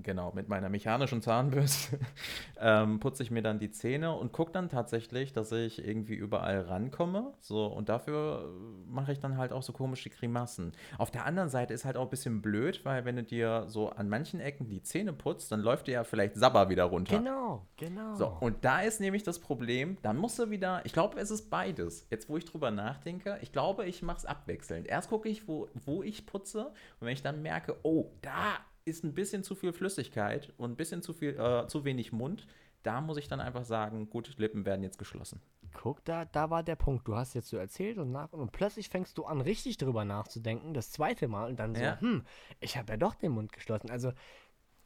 Genau, 0.01 0.31
mit 0.33 0.49
meiner 0.49 0.67
mechanischen 0.69 1.21
Zahnbürste 1.21 1.99
ähm, 2.59 2.99
putze 2.99 3.23
ich 3.23 3.31
mir 3.31 3.41
dann 3.41 3.59
die 3.59 3.71
Zähne 3.71 4.13
und 4.13 4.33
gucke 4.33 4.51
dann 4.51 4.67
tatsächlich, 4.67 5.31
dass 5.31 5.51
ich 5.51 5.85
irgendwie 5.85 6.15
überall 6.15 6.61
rankomme. 6.61 7.33
So, 7.39 7.67
und 7.67 7.87
dafür 7.87 8.45
äh, 8.45 8.91
mache 8.91 9.13
ich 9.13 9.19
dann 9.19 9.37
halt 9.37 9.53
auch 9.53 9.63
so 9.63 9.71
komische 9.71 10.09
Grimassen. 10.09 10.73
Auf 10.97 11.11
der 11.11 11.25
anderen 11.25 11.49
Seite 11.49 11.73
ist 11.73 11.85
halt 11.85 11.95
auch 11.95 12.03
ein 12.03 12.09
bisschen 12.09 12.41
blöd, 12.41 12.83
weil 12.83 13.05
wenn 13.05 13.15
du 13.15 13.23
dir 13.23 13.65
so 13.67 13.89
an 13.89 14.09
manchen 14.09 14.39
Ecken 14.39 14.67
die 14.67 14.81
Zähne 14.81 15.13
putzt, 15.13 15.51
dann 15.51 15.61
läuft 15.61 15.87
dir 15.87 15.93
ja 15.93 16.03
vielleicht 16.03 16.35
Sabber 16.35 16.69
wieder 16.69 16.85
runter. 16.85 17.17
Genau, 17.17 17.65
genau. 17.77 18.15
So, 18.15 18.27
und 18.41 18.65
da 18.65 18.81
ist 18.81 18.99
nämlich 18.99 19.23
das 19.23 19.39
Problem, 19.39 19.97
dann 20.01 20.17
musst 20.17 20.37
du 20.39 20.49
wieder, 20.49 20.81
ich 20.83 20.91
glaube, 20.91 21.19
es 21.19 21.31
ist 21.31 21.49
beides. 21.49 22.07
Jetzt, 22.09 22.27
wo 22.27 22.35
ich 22.35 22.45
drüber 22.45 22.71
nachdenke, 22.71 23.37
ich 23.41 23.53
glaube, 23.53 23.85
ich 23.85 24.01
mache 24.01 24.17
es 24.17 24.25
abwechselnd. 24.25 24.87
Erst 24.87 25.09
gucke 25.09 25.29
ich, 25.29 25.47
wo, 25.47 25.69
wo 25.85 26.03
ich 26.03 26.25
putze 26.25 26.67
und 26.99 27.07
wenn 27.07 27.13
ich 27.13 27.23
dann 27.23 27.41
merke, 27.41 27.77
oh, 27.83 28.11
da 28.21 28.57
ist 28.85 29.03
ein 29.03 29.13
bisschen 29.13 29.43
zu 29.43 29.55
viel 29.55 29.73
Flüssigkeit 29.73 30.53
und 30.57 30.71
ein 30.71 30.75
bisschen 30.75 31.01
zu 31.01 31.13
viel, 31.13 31.37
äh, 31.37 31.67
zu 31.67 31.83
wenig 31.83 32.11
Mund, 32.13 32.47
da 32.83 33.01
muss 33.01 33.17
ich 33.17 33.27
dann 33.27 33.41
einfach 33.41 33.65
sagen, 33.65 34.09
gut, 34.11 34.31
Lippen 34.37 34.63
werden 34.63 34.83
jetzt 34.83 34.99
geschlossen. 34.99 35.41
Guck, 35.73 36.05
da, 36.05 36.25
da 36.25 36.51
war 36.51 36.61
der 36.61 36.75
Punkt. 36.75 37.07
Du 37.07 37.15
hast 37.15 37.33
jetzt 37.33 37.49
so 37.49 37.57
erzählt 37.57 37.97
und 37.97 38.11
nach 38.11 38.31
und 38.31 38.51
plötzlich 38.51 38.89
fängst 38.89 39.17
du 39.17 39.25
an, 39.25 39.41
richtig 39.41 39.77
drüber 39.77 40.05
nachzudenken, 40.05 40.73
das 40.75 40.91
zweite 40.91 41.27
Mal 41.27 41.49
und 41.49 41.59
dann 41.59 41.73
so, 41.73 41.81
Ja. 41.81 41.99
hm, 41.99 42.23
ich 42.59 42.77
habe 42.77 42.93
ja 42.93 42.97
doch 42.97 43.15
den 43.15 43.31
Mund 43.31 43.51
geschlossen. 43.51 43.89
Also 43.89 44.13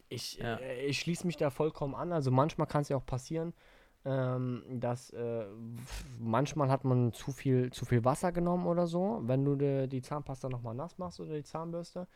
ich, 0.08 0.38
Ja. 0.38 0.56
äh, 0.56 0.86
ich 0.86 0.98
schließe 0.98 1.26
mich 1.26 1.36
da 1.36 1.50
vollkommen 1.50 1.94
an. 1.94 2.10
Also 2.12 2.30
manchmal 2.30 2.66
kann 2.66 2.82
es 2.82 2.88
ja 2.88 2.96
auch 2.96 3.06
passieren, 3.06 3.52
ähm, 4.04 4.62
dass 4.80 5.10
äh, 5.10 5.44
manchmal 6.18 6.70
hat 6.70 6.84
man 6.84 7.12
zu 7.12 7.32
viel, 7.32 7.70
zu 7.70 7.84
viel 7.84 8.04
Wasser 8.04 8.32
genommen 8.32 8.66
oder 8.66 8.86
so, 8.86 9.20
wenn 9.24 9.44
du 9.44 9.56
de, 9.56 9.86
die 9.86 10.00
Zahnpasta 10.02 10.48
nochmal 10.48 10.74
nass 10.74 10.96
machst 10.98 11.20
oder 11.20 11.34
die 11.34 11.42
Zahnbürste. 11.44 12.06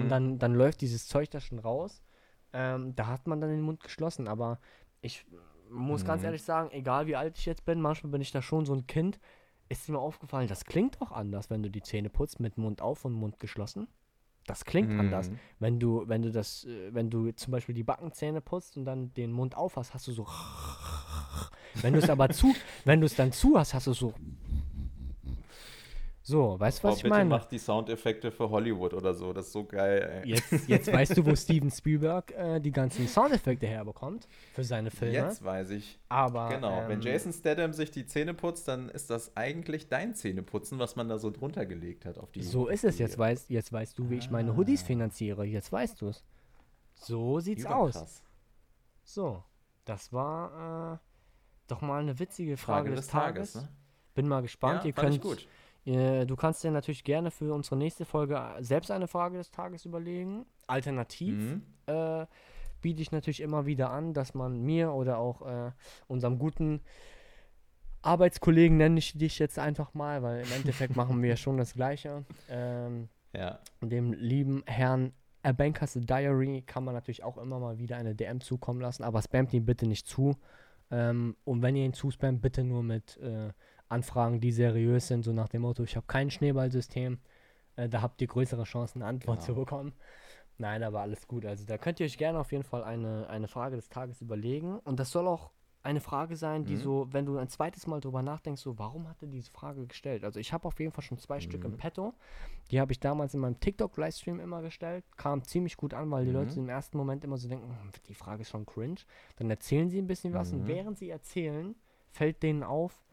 Und 0.00 0.08
dann, 0.08 0.38
dann 0.38 0.54
läuft 0.54 0.80
dieses 0.80 1.06
Zeug 1.06 1.30
da 1.30 1.40
schon 1.40 1.58
raus. 1.58 2.02
Ähm, 2.52 2.94
da 2.94 3.08
hat 3.08 3.26
man 3.26 3.40
dann 3.40 3.50
den 3.50 3.60
Mund 3.62 3.82
geschlossen. 3.82 4.26
Aber 4.28 4.58
ich 5.02 5.26
muss 5.70 6.04
ganz 6.04 6.22
Mhm. 6.22 6.26
ehrlich 6.26 6.42
sagen, 6.42 6.70
egal 6.72 7.06
wie 7.06 7.16
alt 7.16 7.36
ich 7.36 7.46
jetzt 7.46 7.64
bin, 7.64 7.80
manchmal 7.80 8.12
bin 8.12 8.20
ich 8.22 8.30
da 8.30 8.40
schon 8.40 8.64
so 8.64 8.72
ein 8.74 8.86
Kind. 8.86 9.18
Ist 9.68 9.88
mir 9.88 9.98
aufgefallen, 9.98 10.46
das 10.48 10.64
klingt 10.64 11.00
auch 11.02 11.10
anders, 11.12 11.50
wenn 11.50 11.62
du 11.62 11.70
die 11.70 11.82
Zähne 11.82 12.10
putzt 12.10 12.38
mit 12.40 12.58
Mund 12.58 12.80
auf 12.80 13.04
und 13.04 13.12
Mund 13.12 13.38
geschlossen. 13.40 13.88
Das 14.46 14.64
klingt 14.64 14.90
anders. 14.98 15.30
Mhm. 15.30 15.38
Wenn 15.58 15.80
du, 15.80 16.04
wenn 16.06 16.22
du 16.22 16.30
das, 16.30 16.64
äh, 16.64 16.92
wenn 16.92 17.10
du 17.10 17.32
zum 17.32 17.52
Beispiel 17.52 17.74
die 17.74 17.82
Backenzähne 17.82 18.40
putzt 18.40 18.76
und 18.76 18.84
dann 18.84 19.12
den 19.14 19.32
Mund 19.32 19.56
auf 19.56 19.76
hast, 19.76 19.94
hast 19.94 20.06
du 20.06 20.12
so. 20.12 20.26
Wenn 21.82 21.92
du 21.92 21.98
es 21.98 22.08
aber 22.08 22.28
zu, 22.28 22.54
wenn 22.84 23.00
du 23.00 23.06
es 23.06 23.16
dann 23.16 23.32
zu 23.32 23.58
hast, 23.58 23.74
hast 23.74 23.88
du 23.88 23.94
so. 23.94 24.14
So, 26.26 26.58
weißt 26.58 26.78
du, 26.78 26.88
was 26.88 26.94
oh, 26.94 26.96
ich 26.96 27.02
bitte 27.02 27.14
meine? 27.14 27.28
mach 27.28 27.44
die 27.44 27.58
Soundeffekte 27.58 28.32
für 28.32 28.48
Hollywood 28.48 28.94
oder 28.94 29.12
so, 29.12 29.34
das 29.34 29.48
ist 29.48 29.52
so 29.52 29.64
geil, 29.66 30.22
ey. 30.24 30.30
Jetzt, 30.30 30.68
jetzt 30.68 30.90
weißt 30.90 31.18
du, 31.18 31.26
wo 31.26 31.36
Steven 31.36 31.70
Spielberg 31.70 32.32
äh, 32.32 32.60
die 32.60 32.70
ganzen 32.70 33.06
Soundeffekte 33.06 33.66
herbekommt 33.66 34.26
für 34.54 34.64
seine 34.64 34.90
Filme. 34.90 35.12
Jetzt 35.12 35.44
weiß 35.44 35.68
ich. 35.68 35.98
Aber 36.08 36.48
Genau, 36.48 36.88
wenn 36.88 37.00
ähm, 37.00 37.02
Jason 37.02 37.30
Statham 37.30 37.74
sich 37.74 37.90
die 37.90 38.06
Zähne 38.06 38.32
putzt, 38.32 38.66
dann 38.68 38.88
ist 38.88 39.10
das 39.10 39.36
eigentlich 39.36 39.90
dein 39.90 40.14
Zähneputzen, 40.14 40.78
was 40.78 40.96
man 40.96 41.10
da 41.10 41.18
so 41.18 41.30
drunter 41.30 41.66
gelegt 41.66 42.06
hat 42.06 42.16
auf 42.16 42.32
die. 42.32 42.42
so 42.42 42.68
ist 42.68 42.84
es. 42.84 42.98
Jetzt 42.98 43.18
weißt, 43.18 43.50
jetzt 43.50 43.70
weißt 43.70 43.98
du, 43.98 44.08
wie 44.08 44.16
ich 44.16 44.30
meine 44.30 44.56
Hoodies 44.56 44.82
finanziere. 44.82 45.44
Jetzt 45.44 45.70
weißt 45.72 46.00
du 46.00 46.08
es. 46.08 46.24
So 46.94 47.38
sieht's 47.40 47.66
aus. 47.66 48.24
So, 49.02 49.44
das 49.84 50.10
war 50.10 50.94
äh, 50.94 50.98
doch 51.68 51.82
mal 51.82 52.00
eine 52.00 52.18
witzige 52.18 52.56
Frage, 52.56 52.86
Frage 52.86 52.96
des, 52.96 53.04
des 53.04 53.12
Tages. 53.12 53.52
Tages, 53.52 53.68
ne? 53.68 53.76
Bin 54.14 54.26
mal 54.26 54.40
gespannt. 54.40 54.84
Ja, 54.84 54.88
ihr, 54.88 54.94
fand 54.94 55.14
ich 55.14 55.20
könnt, 55.20 55.40
gut. 55.40 55.48
Äh, 55.86 56.24
du 56.26 56.36
kannst 56.36 56.64
dir 56.64 56.70
natürlich 56.70 57.04
gerne 57.04 57.30
für 57.30 57.52
unsere 57.52 57.76
nächste 57.76 58.04
Folge 58.04 58.40
selbst 58.60 58.90
eine 58.90 59.06
Frage 59.08 59.36
des 59.38 59.50
Tages 59.50 59.84
überlegen. 59.84 60.46
Alternativ 60.66 61.34
Mhm. 61.36 61.62
äh, 61.86 62.26
biete 62.80 63.02
ich 63.02 63.12
natürlich 63.12 63.40
immer 63.40 63.66
wieder 63.66 63.90
an, 63.90 64.14
dass 64.14 64.34
man 64.34 64.60
mir 64.62 64.92
oder 64.92 65.18
auch 65.18 65.42
äh, 65.42 65.70
unserem 66.06 66.38
guten 66.38 66.80
Arbeitskollegen, 68.02 68.76
nenne 68.76 68.98
ich 68.98 69.16
dich 69.16 69.38
jetzt 69.38 69.58
einfach 69.58 69.94
mal, 69.94 70.22
weil 70.22 70.44
im 70.44 70.52
Endeffekt 70.52 70.96
machen 70.96 71.22
wir 71.22 71.36
schon 71.36 71.56
das 71.56 71.74
Gleiche. 71.74 72.24
Ähm, 72.48 73.08
Ja. 73.34 73.58
dem 73.80 74.12
lieben 74.12 74.62
Herrn 74.66 75.12
A 75.42 75.52
Bankers 75.52 75.94
Diary 76.00 76.62
kann 76.66 76.84
man 76.84 76.94
natürlich 76.94 77.22
auch 77.22 77.36
immer 77.36 77.58
mal 77.58 77.78
wieder 77.78 77.96
eine 77.96 78.14
DM 78.14 78.40
zukommen 78.40 78.80
lassen, 78.80 79.02
aber 79.04 79.20
spamt 79.22 79.52
ihn 79.52 79.66
bitte 79.66 79.86
nicht 79.86 80.06
zu. 80.06 80.36
Ähm, 80.90 81.36
und 81.44 81.60
wenn 81.62 81.76
ihr 81.76 81.84
ihn 81.84 81.92
zuspammt, 81.94 82.40
bitte 82.42 82.64
nur 82.64 82.82
mit 82.82 83.16
äh, 83.18 83.50
Anfragen, 83.94 84.40
die 84.40 84.52
seriös 84.52 85.08
sind, 85.08 85.22
so 85.24 85.32
nach 85.32 85.48
dem 85.48 85.62
Motto, 85.62 85.82
ich 85.84 85.96
habe 85.96 86.06
kein 86.06 86.30
Schneeballsystem. 86.30 87.18
Äh, 87.76 87.88
da 87.88 88.02
habt 88.02 88.20
ihr 88.20 88.28
größere 88.28 88.64
Chancen, 88.64 89.02
eine 89.02 89.08
Antwort 89.08 89.42
zu 89.42 89.52
Genau. 89.54 89.64
bekommen. 89.64 89.92
Nein, 90.58 90.82
aber 90.82 91.00
alles 91.00 91.26
gut. 91.26 91.44
Also 91.46 91.64
da 91.66 91.78
könnt 91.78 91.98
ihr 92.00 92.06
euch 92.06 92.18
gerne 92.18 92.38
auf 92.38 92.52
jeden 92.52 92.64
Fall 92.64 92.84
eine, 92.84 93.28
eine 93.28 93.48
Frage 93.48 93.76
des 93.76 93.88
Tages 93.88 94.20
überlegen. 94.20 94.78
Und 94.80 95.00
das 95.00 95.10
soll 95.10 95.26
auch 95.26 95.50
eine 95.82 96.00
Frage 96.00 96.36
sein, 96.36 96.64
die 96.64 96.76
Mhm. 96.76 96.80
so, 96.80 97.08
wenn 97.12 97.26
du 97.26 97.36
ein 97.36 97.48
zweites 97.48 97.86
Mal 97.86 98.00
drüber 98.00 98.22
nachdenkst, 98.22 98.62
so, 98.62 98.78
warum 98.78 99.08
hat 99.08 99.20
er 99.20 99.28
diese 99.28 99.50
Frage 99.50 99.86
gestellt? 99.86 100.24
Also 100.24 100.38
ich 100.40 100.52
habe 100.52 100.66
auf 100.68 100.78
jeden 100.80 100.92
Fall 100.92 101.02
schon 101.04 101.18
zwei 101.18 101.40
Stück 101.40 101.64
im 101.64 101.72
Mhm. 101.72 101.76
Petto. 101.76 102.14
Die 102.70 102.80
habe 102.80 102.92
ich 102.92 103.00
damals 103.00 103.34
in 103.34 103.40
meinem 103.40 103.58
TikTok-Livestream 103.60 104.40
immer 104.40 104.62
gestellt. 104.62 105.04
Kam 105.16 105.42
ziemlich 105.44 105.76
gut 105.76 105.92
an, 105.92 106.10
weil 106.10 106.24
die 106.24 106.30
Mhm. 106.30 106.36
Leute 106.36 106.60
im 106.60 106.68
ersten 106.68 106.96
Moment 106.96 107.22
immer 107.24 107.36
so 107.36 107.48
denken, 107.48 107.68
"Hm, 107.68 107.90
die 108.08 108.14
Frage 108.14 108.42
ist 108.42 108.50
schon 108.50 108.64
cringe. 108.64 109.00
Dann 109.36 109.50
erzählen 109.50 109.90
sie 109.90 109.98
ein 110.00 110.06
bisschen 110.06 110.32
was 110.32 110.52
und 110.52 110.62
Mhm. 110.62 110.68
während 110.68 110.98
sie 110.98 111.10
erzählen, 111.10 111.74
fällt 112.12 112.42
denen 112.44 112.62
auf, 112.62 113.03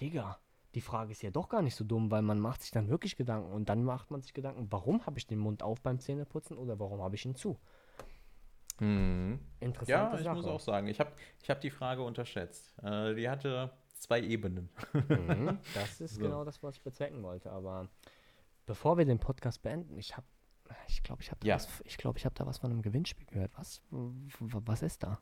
Digga, 0.00 0.38
die 0.74 0.80
Frage 0.80 1.12
ist 1.12 1.22
ja 1.22 1.30
doch 1.30 1.48
gar 1.48 1.62
nicht 1.62 1.76
so 1.76 1.84
dumm, 1.84 2.10
weil 2.10 2.22
man 2.22 2.40
macht 2.40 2.62
sich 2.62 2.70
dann 2.72 2.88
wirklich 2.88 3.16
Gedanken 3.16 3.52
und 3.52 3.68
dann 3.68 3.84
macht 3.84 4.10
man 4.10 4.22
sich 4.22 4.34
Gedanken, 4.34 4.66
warum 4.70 5.06
habe 5.06 5.18
ich 5.18 5.26
den 5.26 5.38
Mund 5.38 5.62
auf 5.62 5.80
beim 5.82 6.00
Zähneputzen 6.00 6.58
oder 6.58 6.78
warum 6.80 7.00
habe 7.00 7.14
ich 7.14 7.24
ihn 7.24 7.34
zu? 7.36 7.58
Mhm. 8.80 9.38
Interessante 9.60 9.92
Ja, 9.92 10.18
ich 10.18 10.24
Sache. 10.24 10.36
muss 10.36 10.46
auch 10.46 10.60
sagen, 10.60 10.88
ich 10.88 10.98
habe 10.98 11.12
ich 11.42 11.48
hab 11.50 11.60
die 11.60 11.70
Frage 11.70 12.02
unterschätzt. 12.02 12.74
Äh, 12.82 13.14
die 13.14 13.28
hatte 13.28 13.70
zwei 13.94 14.20
Ebenen. 14.20 14.68
Mhm, 14.92 15.58
das 15.74 16.00
ist 16.00 16.16
So. 16.16 16.22
genau 16.22 16.44
das, 16.44 16.62
was 16.62 16.76
ich 16.76 16.82
bezwecken 16.82 17.22
wollte. 17.22 17.52
Aber 17.52 17.88
bevor 18.66 18.98
wir 18.98 19.04
den 19.04 19.20
Podcast 19.20 19.62
beenden, 19.62 19.96
ich 19.96 20.16
habe, 20.16 20.26
ich 20.88 21.04
glaube, 21.04 21.22
ich 21.22 21.30
habe 21.30 21.38
da, 21.40 21.46
Ja. 21.46 21.54
was- 21.54 21.82
ich 21.84 21.96
ich 21.98 22.24
habe 22.24 22.34
da 22.34 22.46
was 22.46 22.58
von 22.58 22.70
einem 22.72 22.82
Gewinnspiel 22.82 23.26
gehört. 23.26 23.52
Was, 23.56 23.80
was 23.90 24.82
ist 24.82 25.04
da? 25.04 25.20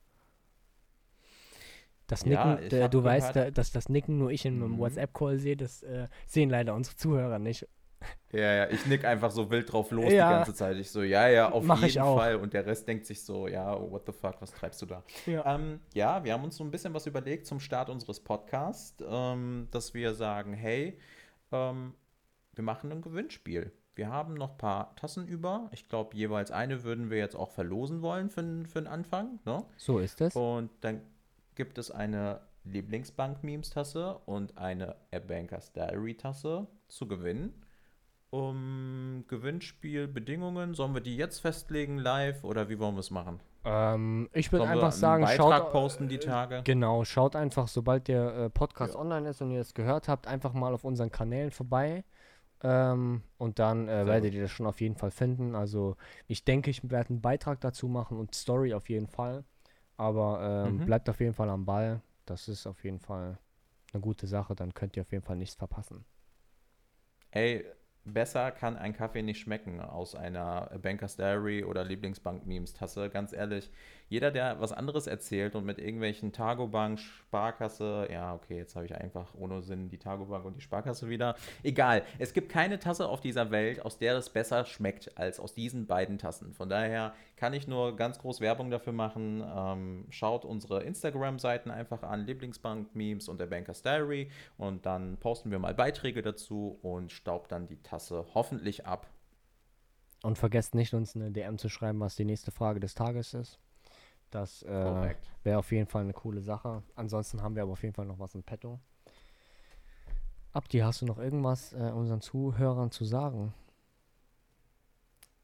Das 2.07 2.25
Ja, 2.25 2.57
Nicken, 2.57 2.83
hab 2.83 2.91
du 2.91 3.05
weißt, 3.05 3.35
da, 3.37 3.51
dass 3.51 3.73
das 3.73 3.88
Nicken 3.88 4.19
nur 4.19 4.31
ich 4.31 4.45
in 4.45 4.55
einem 4.62 4.73
Mhm. 4.73 4.79
WhatsApp-Call 4.79 5.38
sehe, 5.38 5.57
das 5.57 5.83
äh, 5.83 6.09
sehen 6.27 6.51
leider 6.51 6.75
unsere 6.75 6.97
Zuhörer 6.97 7.38
nicht. 7.38 7.67
Ja, 8.33 8.53
ja, 8.55 8.71
ich 8.71 8.85
nick 8.87 9.05
einfach 9.05 9.31
so 9.31 9.49
wild 9.51 9.73
drauf 9.73 9.93
los 9.93 10.12
Ja. 10.12 10.29
die 10.29 10.35
ganze 10.35 10.55
Zeit. 10.55 10.77
Ich 10.77 10.91
so, 10.91 11.03
ja, 11.05 11.29
ja, 11.29 11.51
auf 11.51 11.62
Mach 11.65 11.81
jeden. 11.83 12.03
Fall. 12.03 12.35
Und 12.37 12.53
der 12.53 12.67
Rest 12.67 12.88
denkt 12.88 13.07
sich 13.07 13.23
so, 13.23 13.47
ja, 13.47 13.79
what 13.81 14.03
the 14.07 14.12
fuck, 14.12 14.41
was 14.41 14.53
treibst 14.53 14.83
du 14.83 14.87
da? 14.87 15.05
Ja. 15.27 15.55
Ähm, 15.55 15.79
ja, 15.95 16.25
wir 16.25 16.33
haben 16.33 16.43
uns 16.43 16.57
so 16.57 16.65
ein 16.65 16.71
bisschen 16.73 16.93
was 16.95 17.07
überlegt 17.07 17.47
zum 17.47 17.61
Start 17.61 17.88
unseres 17.88 18.19
Podcasts, 18.19 18.97
ähm, 19.09 19.69
dass 19.71 19.95
wir 19.95 20.15
sagen, 20.15 20.53
hey, 20.53 20.99
ähm, 21.53 21.95
wir 22.55 22.65
machen 22.65 22.91
ein 22.91 23.03
Gewinnspiel. 23.03 23.71
Wir 23.95 24.09
haben 24.09 24.35
noch 24.35 24.53
ein 24.53 24.59
paar 24.59 24.97
Tassen 24.97 25.29
über. 25.29 25.69
Ich 25.71 25.87
glaube, 25.88 26.17
jeweils 26.17 26.51
eine 26.51 26.83
würden 26.83 27.09
wir 27.11 27.19
jetzt 27.19 27.37
auch 27.37 27.51
verlosen 27.51 28.03
wollen 28.03 28.31
für, 28.31 28.65
für 28.67 28.81
den 28.81 28.87
Anfang. 28.88 29.38
Ne? 29.45 29.62
So 29.77 29.99
ist 30.01 30.21
es. 30.23 30.35
Und 30.35 30.71
dann 30.81 31.03
gibt 31.55 31.79
es 31.79 31.91
eine 31.91 32.41
Lieblingsbank-Memes-Tasse 32.65 34.19
und 34.27 34.59
eine 34.59 34.97
AirBankers 35.11 35.73
Diary-Tasse 35.73 36.67
zu 36.88 37.09
gewinnen. 37.09 37.62
Um 38.31 39.25
Gewinnspielbedingungen, 39.29 40.73
sollen 40.75 40.95
wir 40.95 41.03
die 41.03 41.17
jetzt 41.17 41.41
festlegen 41.41 41.99
live 41.99 42.45
oder 42.45 42.69
wie 42.71 42.79
wollen 42.79 42.95
wir 42.95 43.01
es 43.01 43.11
machen? 43.11 43.41
Ähm, 43.65 44.29
ich 44.33 44.51
würde 44.53 44.67
einfach 44.69 44.85
einen 44.85 44.93
sagen, 44.93 45.25
Beitrag 45.25 45.62
schaut, 45.65 45.73
posten 45.73 46.09
die 46.09 46.19
Tage? 46.19 46.62
Genau, 46.65 47.05
schaut 47.05 47.37
einfach, 47.37 47.69
sobald 47.69 48.09
der 48.09 48.35
äh, 48.35 48.51
Podcast 48.51 48.95
Ja. 48.95 49.01
online 49.01 49.29
ist 49.29 49.43
und 49.43 49.51
ihr 49.51 49.61
es 49.61 49.75
gehört 49.75 50.09
habt, 50.09 50.27
einfach 50.27 50.55
mal 50.55 50.73
auf 50.73 50.85
unseren 50.85 51.11
Kanälen 51.11 51.51
vorbei. 51.51 52.05
Ähm, 52.65 53.23
und 53.38 53.59
dann 53.59 53.88
äh, 53.88 54.07
werdet 54.07 54.31
gut. 54.31 54.35
ihr 54.35 54.43
das 54.43 54.51
schon 54.51 54.67
auf 54.67 54.81
jeden 54.81 54.97
Fall 54.97 55.11
finden. 55.11 55.55
Also 55.55 55.97
ich 56.27 56.45
denke, 56.45 56.71
ich 56.71 56.88
werde 56.91 57.11
einen 57.11 57.21
Beitrag 57.21 57.61
dazu 57.61 57.87
machen 57.88 58.19
und 58.19 58.35
Story 58.35 58.73
auf 58.73 58.88
jeden 58.88 59.09
Fall. 59.09 59.45
Aber 60.03 60.67
ähm, 60.69 60.81
Mhm. 60.81 60.83
bleibt 60.83 61.09
auf 61.09 61.21
jeden 61.21 61.35
Fall 61.35 61.49
am 61.51 61.65
Ball. 61.65 62.03
Das 62.27 62.49
ist 62.49 62.67
auf 62.67 62.85
jeden 62.85 63.01
Fall 63.01 63.38
eine 63.93 64.03
gute 64.03 64.27
Sache. 64.27 64.55
Dann 64.57 64.75
könnt 64.75 64.97
ihr 64.97 65.03
auf 65.03 65.12
jeden 65.12 65.25
Fall 65.25 65.37
nichts 65.37 65.57
verpassen. 65.57 66.05
Ey, 67.31 67.65
besser 68.05 68.51
kann 68.53 68.77
ein 68.77 68.93
Kaffee 68.95 69.23
nicht 69.23 69.41
schmecken 69.41 69.81
aus 69.81 70.15
einer 70.15 70.71
Bankers 70.83 71.17
Diary 71.17 71.65
oder 71.65 71.85
Lieblingsbank-Memes-Tasse. 71.85 73.11
Ganz 73.11 73.33
ehrlich, 73.33 73.71
jeder, 74.12 74.31
der 74.31 74.61
was 74.61 74.72
anderes 74.72 75.07
erzählt 75.07 75.55
und 75.55 75.64
mit 75.64 75.79
irgendwelchen 75.79 76.33
Tagobank, 76.33 77.01
Sparkasse, 77.01 78.09
ja, 78.12 78.35
okay, 78.35 78.59
jetzt 78.59 78.77
habe 78.77 78.85
ich 78.85 78.94
einfach 78.94 79.33
ohne 79.35 79.62
Sinn 79.62 79.88
die 79.88 79.96
Tagobank 79.96 80.44
und 80.44 80.55
die 80.55 80.61
Sparkasse 80.61 81.09
wieder. 81.09 81.35
Egal, 81.62 82.03
es 82.18 82.35
gibt 82.35 82.51
keine 82.51 82.79
Tasse 82.79 83.09
auf 83.09 83.22
dieser 83.22 83.51
Welt, 83.51 83.83
aus 83.83 83.96
der 83.96 84.14
es 84.18 84.29
besser 84.29 84.66
schmeckt 84.66 85.16
als 85.16 85.40
aus 85.40 85.55
diesen 85.55 85.87
beiden 85.87 86.18
Tassen. 86.18 86.53
Von 86.53 86.68
daher 86.68 87.14
kann 87.37 87.55
ich 87.55 87.66
nur 87.66 87.96
ganz 87.96 88.18
groß 88.18 88.42
Werbung 88.42 88.70
dafür 88.70 88.92
machen. 88.92 89.42
Ähm, 89.57 90.05
schaut 90.11 90.44
unsere 90.44 90.83
Instagram-Seiten 90.83 91.70
einfach 91.70 92.03
an, 92.03 92.27
Lieblingsbank-Memes 92.27 93.31
und 93.31 93.40
der 93.40 93.46
Bankers 93.46 93.83
Diary. 93.83 94.31
Und 94.59 94.85
dann 94.85 95.16
posten 95.16 95.51
wir 95.51 95.59
mal 95.59 95.72
Beiträge 95.72 96.20
dazu 96.20 96.79
und 96.83 97.12
staubt 97.12 97.51
dann 97.51 97.66
die 97.66 97.83
Tasse 97.83 98.27
hoffentlich 98.35 98.85
ab. 98.85 99.07
Und 100.22 100.37
vergesst 100.37 100.75
nicht, 100.75 100.92
uns 100.92 101.16
eine 101.16 101.31
DM 101.31 101.57
zu 101.57 101.70
schreiben, 101.70 102.01
was 102.01 102.14
die 102.14 102.27
nächste 102.27 102.51
Frage 102.51 102.79
des 102.79 102.94
Tages 102.94 103.33
ist. 103.33 103.59
Das 104.33 104.62
äh, 104.62 105.14
wäre 105.45 105.59
auf 105.59 105.71
jeden 105.73 105.87
Fall 105.87 106.03
eine 106.03 106.12
coole 106.14 106.40
Sache. 106.40 106.83
Ansonsten 106.97 107.42
haben 107.42 107.55
wir 107.55 107.62
aber 107.62 107.73
auf 107.73 107.83
jeden 107.83 107.95
Fall 107.95 108.07
noch 108.07 108.18
was 108.18 108.35
im 108.35 108.42
Petto. 108.42 108.81
Abdi, 110.53 110.79
hast 110.81 111.03
du 111.03 111.07
noch 111.07 111.18
irgendwas 111.18 111.73
äh, 111.75 111.92
unseren 111.95 112.21
Zuhörern 112.21 112.90
zu 112.90 113.05
sagen? 113.05 113.55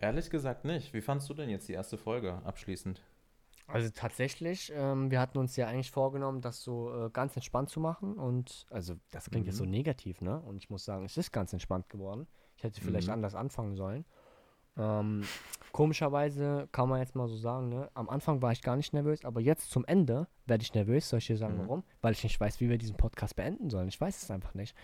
Ehrlich 0.00 0.30
gesagt 0.30 0.64
nicht. 0.64 0.92
Wie 0.94 1.00
fandst 1.00 1.28
du 1.28 1.34
denn 1.34 1.50
jetzt 1.50 1.68
die 1.68 1.72
erste 1.72 1.98
Folge 1.98 2.40
abschließend? 2.44 3.02
Also 3.66 3.90
tatsächlich, 3.94 4.72
ähm, 4.74 5.10
wir 5.10 5.20
hatten 5.20 5.36
uns 5.36 5.54
ja 5.56 5.66
eigentlich 5.66 5.90
vorgenommen, 5.90 6.40
das 6.40 6.62
so 6.62 7.06
äh, 7.06 7.10
ganz 7.10 7.36
entspannt 7.36 7.68
zu 7.68 7.80
machen. 7.80 8.14
Und 8.14 8.64
also 8.70 8.94
das 9.10 9.28
klingt 9.28 9.46
jetzt 9.46 9.58
so 9.58 9.64
Mhm. 9.64 9.70
negativ, 9.70 10.22
ne? 10.22 10.40
Und 10.40 10.56
ich 10.56 10.70
muss 10.70 10.84
sagen, 10.84 11.04
es 11.04 11.16
ist 11.18 11.32
ganz 11.32 11.52
entspannt 11.52 11.90
geworden. 11.90 12.26
Ich 12.56 12.64
hätte 12.64 12.80
vielleicht 12.80 13.08
Mhm. 13.08 13.14
anders 13.14 13.34
anfangen 13.34 13.74
sollen. 13.76 14.06
Ähm, 14.78 15.24
komischerweise 15.72 16.68
kann 16.72 16.88
man 16.88 17.00
jetzt 17.00 17.14
mal 17.14 17.28
so 17.28 17.36
sagen, 17.36 17.68
ne? 17.68 17.90
Am 17.94 18.08
Anfang 18.08 18.42
war 18.42 18.52
ich 18.52 18.62
gar 18.62 18.76
nicht 18.76 18.92
nervös, 18.92 19.24
aber 19.24 19.40
jetzt 19.40 19.70
zum 19.70 19.84
Ende 19.84 20.26
werde 20.46 20.62
ich 20.62 20.74
nervös. 20.74 21.08
Soll 21.08 21.18
ich 21.18 21.26
dir 21.26 21.36
sagen, 21.36 21.54
Mhm. 21.56 21.60
warum? 21.60 21.82
Weil 22.00 22.12
ich 22.12 22.22
nicht 22.24 22.38
weiß, 22.40 22.60
wie 22.60 22.68
wir 22.68 22.78
diesen 22.78 22.96
Podcast 22.96 23.36
beenden 23.36 23.70
sollen. 23.70 23.88
Ich 23.88 24.00
weiß 24.00 24.22
es 24.22 24.30
einfach 24.30 24.54
nicht. 24.54 24.76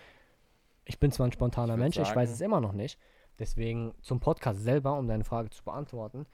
Ich 0.85 0.99
bin 1.01 1.11
zwar 1.13 1.27
ein 1.27 1.33
spontaner 1.33 1.75
Ich 1.75 1.81
Mensch, 1.81 1.97
ich 1.97 2.03
weiß 2.09 2.29
sagen- 2.29 2.33
es 2.35 2.41
immer 2.41 2.61
noch 2.61 2.73
nicht. 2.73 2.99
Deswegen 3.39 3.95
zum 4.03 4.21
Podcast 4.21 4.61
selber, 4.63 4.97
um 4.99 5.09
deine 5.09 5.25
Frage 5.25 5.51
zu 5.51 5.65
beantworten. 5.65 6.27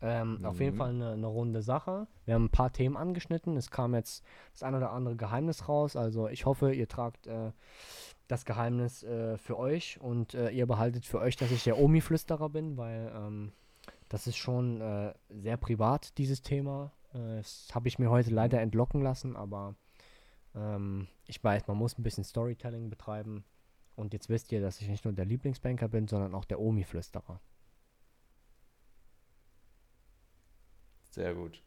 Ähm, 0.00 0.38
Auf 0.44 0.60
jeden 0.60 0.74
Mhm. 0.76 0.78
Fall 0.78 0.90
eine, 0.90 1.10
eine 1.12 1.26
runde 1.26 1.60
Sache. 1.60 2.06
Wir 2.24 2.34
haben 2.34 2.44
ein 2.44 2.50
paar 2.50 2.72
Themen 2.72 2.96
angeschnitten. 2.96 3.56
Es 3.56 3.68
kam 3.70 3.94
jetzt 3.96 4.24
das 4.52 4.62
ein 4.62 4.74
oder 4.76 4.92
andere 4.92 5.16
Geheimnis 5.16 5.68
raus. 5.68 5.96
Also 5.96 6.28
ich 6.28 6.46
hoffe, 6.46 6.72
ihr 6.72 6.86
tragt 6.86 7.26
äh, 7.26 7.50
das 8.28 8.44
Geheimnis 8.44 9.02
äh, 9.02 9.38
für 9.38 9.58
euch 9.58 10.00
und 10.00 10.34
äh, 10.34 10.50
ihr 10.50 10.66
behaltet 10.66 11.06
für 11.06 11.18
euch, 11.18 11.36
dass 11.36 11.50
ich 11.50 11.64
der 11.64 11.78
Omi-Flüsterer 11.78 12.50
bin, 12.50 12.76
weil 12.76 13.10
ähm, 13.14 13.52
das 14.08 14.26
ist 14.26 14.36
schon 14.36 14.80
äh, 14.80 15.14
sehr 15.28 15.56
privat, 15.56 16.16
dieses 16.18 16.42
Thema. 16.42 16.92
Äh, 17.14 17.36
das 17.36 17.68
habe 17.74 17.88
ich 17.88 17.98
mir 17.98 18.10
heute 18.10 18.30
leider 18.30 18.60
entlocken 18.60 19.02
lassen, 19.02 19.34
aber 19.34 19.74
ähm, 20.54 21.08
ich 21.26 21.42
weiß, 21.42 21.66
man 21.66 21.78
muss 21.78 21.98
ein 21.98 22.02
bisschen 22.02 22.24
Storytelling 22.24 22.90
betreiben. 22.90 23.44
Und 23.96 24.12
jetzt 24.12 24.28
wisst 24.28 24.52
ihr, 24.52 24.60
dass 24.60 24.80
ich 24.80 24.88
nicht 24.88 25.04
nur 25.04 25.14
der 25.14 25.24
Lieblingsbanker 25.24 25.88
bin, 25.88 26.06
sondern 26.06 26.34
auch 26.34 26.44
der 26.44 26.60
Omi-Flüsterer. 26.60 27.40
Sehr 31.10 31.34
gut. 31.34 31.62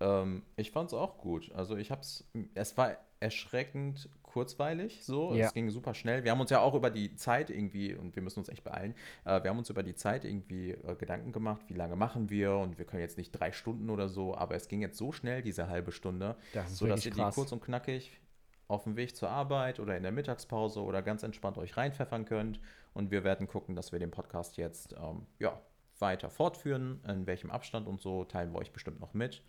Ähm, 0.00 0.42
ich 0.56 0.72
fand 0.72 0.88
es 0.90 0.94
auch 0.94 1.18
gut. 1.18 1.52
Also 1.52 1.76
ich 1.76 1.90
hab's, 1.90 2.24
es 2.54 2.76
war 2.76 2.96
erschreckend 3.20 4.08
kurzweilig 4.36 5.02
so. 5.02 5.32
Ja. 5.34 5.46
Es 5.46 5.54
ging 5.54 5.70
super 5.70 5.94
schnell. 5.94 6.22
Wir 6.22 6.30
haben 6.30 6.40
uns 6.40 6.50
ja 6.50 6.60
auch 6.60 6.74
über 6.74 6.90
die 6.90 7.16
Zeit 7.16 7.48
irgendwie, 7.48 7.94
und 7.94 8.14
wir 8.16 8.22
müssen 8.22 8.40
uns 8.40 8.50
echt 8.50 8.64
beeilen, 8.64 8.94
äh, 9.24 9.42
wir 9.42 9.48
haben 9.48 9.56
uns 9.56 9.70
über 9.70 9.82
die 9.82 9.94
Zeit 9.94 10.26
irgendwie 10.26 10.72
äh, 10.72 10.94
Gedanken 10.94 11.32
gemacht, 11.32 11.62
wie 11.68 11.74
lange 11.74 11.96
machen 11.96 12.28
wir 12.28 12.54
und 12.56 12.76
wir 12.76 12.84
können 12.84 13.00
jetzt 13.00 13.16
nicht 13.16 13.30
drei 13.30 13.50
Stunden 13.50 13.88
oder 13.88 14.10
so, 14.10 14.36
aber 14.36 14.54
es 14.54 14.68
ging 14.68 14.82
jetzt 14.82 14.98
so 14.98 15.10
schnell, 15.10 15.40
diese 15.40 15.68
halbe 15.68 15.90
Stunde, 15.90 16.36
Das 16.52 16.76
sodass 16.76 17.06
ihr 17.06 17.12
die 17.12 17.20
krass. 17.20 17.34
kurz 17.34 17.50
und 17.50 17.64
knackig 17.64 18.20
auf 18.68 18.84
dem 18.84 18.96
Weg 18.96 19.16
zur 19.16 19.30
Arbeit 19.30 19.80
oder 19.80 19.96
in 19.96 20.02
der 20.02 20.12
Mittagspause 20.12 20.82
oder 20.82 21.00
ganz 21.00 21.22
entspannt 21.22 21.56
euch 21.56 21.78
reinpfeffern 21.78 22.26
könnt. 22.26 22.60
Und 22.92 23.10
wir 23.10 23.24
werden 23.24 23.46
gucken, 23.46 23.74
dass 23.74 23.92
wir 23.92 23.98
den 23.98 24.10
Podcast 24.10 24.58
jetzt 24.58 24.92
ähm, 25.00 25.26
ja, 25.38 25.58
weiter 25.98 26.28
fortführen. 26.28 27.00
In 27.08 27.26
welchem 27.26 27.50
Abstand 27.50 27.86
und 27.86 28.02
so 28.02 28.24
teilen 28.24 28.52
wir 28.52 28.58
euch 28.58 28.72
bestimmt 28.72 29.00
noch 29.00 29.14
mit. 29.14 29.42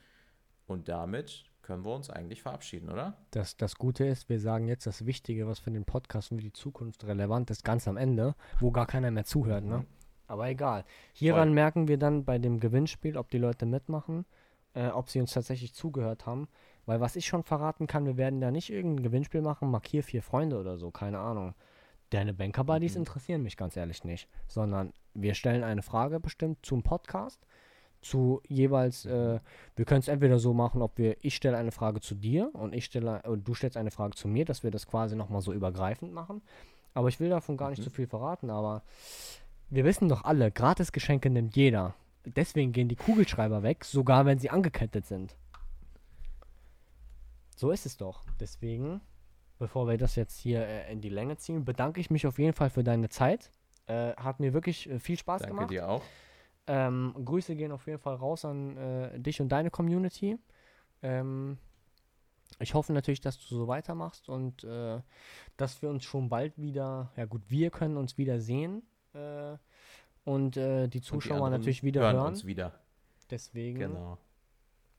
Und 0.65 0.87
damit 0.87 1.45
können 1.67 1.83
wir 1.85 1.93
uns 1.93 2.09
eigentlich 2.09 2.41
verabschieden, 2.41 2.89
oder? 2.89 3.17
Das, 3.31 3.57
das 3.57 3.75
Gute 3.75 4.05
ist, 4.05 4.29
wir 4.29 4.39
sagen 4.39 4.67
jetzt 4.69 4.87
das 4.87 5.05
Wichtige, 5.05 5.47
was 5.47 5.59
für 5.59 5.69
den 5.69 5.83
Podcast 5.85 6.31
und 6.31 6.37
für 6.37 6.43
die 6.45 6.53
Zukunft 6.53 7.05
relevant 7.05 7.51
ist, 7.51 7.63
ganz 7.65 7.87
am 7.87 7.97
Ende, 7.97 8.35
wo 8.61 8.71
gar 8.71 8.85
keiner 8.87 9.11
mehr 9.11 9.25
zuhört, 9.25 9.65
ne? 9.65 9.79
Mhm. 9.79 9.85
Aber 10.27 10.47
egal. 10.49 10.85
Hieran 11.13 11.49
Voll. 11.49 11.55
merken 11.55 11.87
wir 11.87 11.97
dann 11.97 12.25
bei 12.25 12.37
dem 12.39 12.59
Gewinnspiel, 12.59 13.17
ob 13.17 13.29
die 13.29 13.37
Leute 13.37 13.65
mitmachen, 13.65 14.25
äh, 14.73 14.87
ob 14.87 15.09
sie 15.09 15.19
uns 15.19 15.31
tatsächlich 15.33 15.73
zugehört 15.73 16.25
haben. 16.25 16.47
Weil 16.85 17.01
was 17.01 17.15
ich 17.17 17.25
schon 17.27 17.43
verraten 17.43 17.85
kann, 17.85 18.05
wir 18.05 18.15
werden 18.17 18.39
da 18.41 18.49
nicht 18.49 18.69
irgendein 18.69 19.03
Gewinnspiel 19.03 19.41
machen, 19.41 19.69
markier 19.69 20.03
vier 20.03 20.23
Freunde 20.23 20.57
oder 20.59 20.77
so, 20.77 20.89
keine 20.89 21.19
Ahnung. 21.19 21.53
Deine 22.11 22.33
Banker-Buddies 22.33 22.93
Mhm. 22.95 22.99
interessieren 23.01 23.43
mich 23.43 23.57
ganz 23.57 23.75
ehrlich 23.75 24.05
nicht. 24.05 24.29
Sondern 24.47 24.93
wir 25.13 25.33
stellen 25.33 25.63
eine 25.63 25.81
Frage 25.81 26.19
bestimmt 26.21 26.65
zum 26.65 26.81
Podcast, 26.83 27.45
zu 28.07 28.41
jeweils, 28.47 29.05
äh, 29.05 29.39
wir 29.75 29.85
können 29.85 29.99
es 29.99 30.07
entweder 30.07 30.39
so 30.39 30.53
machen, 30.53 30.81
ob 30.81 30.97
wir, 30.97 31.17
ich 31.21 31.35
stelle 31.35 31.57
eine 31.57 31.71
Frage 31.71 31.99
zu 32.01 32.15
dir 32.15 32.49
und 32.53 32.73
ich 32.73 32.85
stelle, 32.85 33.21
und 33.23 33.47
du 33.47 33.53
stellst 33.53 33.77
eine 33.77 33.91
Frage 33.91 34.15
zu 34.15 34.27
mir, 34.27 34.45
dass 34.45 34.63
wir 34.63 34.71
das 34.71 34.87
quasi 34.87 35.15
nochmal 35.15 35.41
so 35.41 35.53
übergreifend 35.53 36.13
machen. 36.13 36.41
Aber 36.93 37.09
ich 37.09 37.19
will 37.19 37.29
davon 37.29 37.57
gar 37.57 37.69
nicht 37.69 37.79
Mhm. 37.79 37.83
zu 37.83 37.89
viel 37.89 38.07
verraten, 38.07 38.49
aber 38.49 38.81
wir 39.69 39.83
wissen 39.85 40.09
doch 40.09 40.23
alle, 40.23 40.51
Gratisgeschenke 40.51 41.29
nimmt 41.29 41.55
jeder. 41.55 41.93
Deswegen 42.25 42.71
gehen 42.71 42.87
die 42.89 42.95
Kugelschreiber 42.95 43.63
weg, 43.63 43.85
sogar 43.85 44.25
wenn 44.25 44.39
sie 44.39 44.49
angekettet 44.49 45.05
sind. 45.05 45.35
So 47.55 47.71
ist 47.71 47.85
es 47.85 47.97
doch. 47.97 48.23
Deswegen, 48.39 49.01
bevor 49.59 49.87
wir 49.87 49.97
das 49.97 50.15
jetzt 50.15 50.37
hier 50.37 50.65
äh, 50.65 50.91
in 50.91 51.01
die 51.01 51.09
Länge 51.09 51.37
ziehen, 51.37 51.65
bedanke 51.65 51.99
ich 51.99 52.09
mich 52.09 52.27
auf 52.27 52.37
jeden 52.39 52.53
Fall 52.53 52.69
für 52.69 52.83
deine 52.83 53.09
Zeit. 53.09 53.51
Äh, 53.87 54.13
hat 54.15 54.39
mir 54.39 54.53
wirklich 54.53 54.89
äh, 54.89 54.99
viel 54.99 55.17
Spaß 55.17 55.41
Danke 55.43 55.55
gemacht. 55.55 55.71
dir 55.71 55.87
auch. 55.89 56.01
Ähm, 56.67 57.15
Grüße 57.23 57.55
gehen 57.55 57.71
auf 57.71 57.87
jeden 57.87 57.99
Fall 57.99 58.15
raus 58.15 58.43
an 58.45 58.75
äh, 58.77 59.19
dich 59.19 59.39
und 59.41 59.49
deine 59.49 59.71
Community. 59.71 60.37
Ähm, 61.01 61.57
ich 62.59 62.73
hoffe 62.73 62.91
natürlich, 62.93 63.21
dass 63.21 63.37
du 63.39 63.55
so 63.55 63.67
weitermachst 63.67 64.29
und 64.29 64.63
äh, 64.63 64.99
dass 65.57 65.81
wir 65.81 65.89
uns 65.89 66.03
schon 66.03 66.29
bald 66.29 66.57
wieder, 66.57 67.11
ja 67.15 67.25
gut, 67.25 67.41
wir 67.49 67.69
können 67.71 67.97
uns 67.97 68.17
wieder 68.17 68.39
sehen 68.39 68.83
äh, 69.13 69.57
und 70.23 70.57
äh, 70.57 70.79
die 70.79 70.83
Und 70.83 70.93
die 70.93 71.01
Zuschauer 71.01 71.49
natürlich 71.49 71.83
wieder 71.83 72.01
hören 72.01 72.15
hören. 72.15 72.27
uns 72.27 72.45
wieder. 72.45 72.73
Deswegen 73.29 73.79
Genau. 73.79 74.17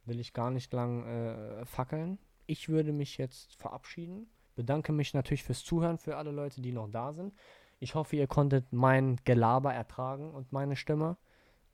will 0.04 0.20
ich 0.20 0.32
gar 0.32 0.50
nicht 0.50 0.72
lang 0.72 1.04
äh, 1.06 1.64
fackeln. 1.66 2.18
Ich 2.46 2.68
würde 2.68 2.92
mich 2.92 3.18
jetzt 3.18 3.54
verabschieden. 3.56 4.28
Bedanke 4.56 4.92
mich 4.92 5.14
natürlich 5.14 5.44
fürs 5.44 5.64
Zuhören, 5.64 5.98
für 5.98 6.16
alle 6.16 6.30
Leute, 6.30 6.60
die 6.60 6.72
noch 6.72 6.88
da 6.88 7.12
sind. 7.12 7.34
Ich 7.78 7.94
hoffe, 7.94 8.16
ihr 8.16 8.26
konntet 8.26 8.72
mein 8.72 9.16
Gelaber 9.24 9.72
ertragen 9.72 10.32
und 10.32 10.52
meine 10.52 10.76
Stimme. 10.76 11.16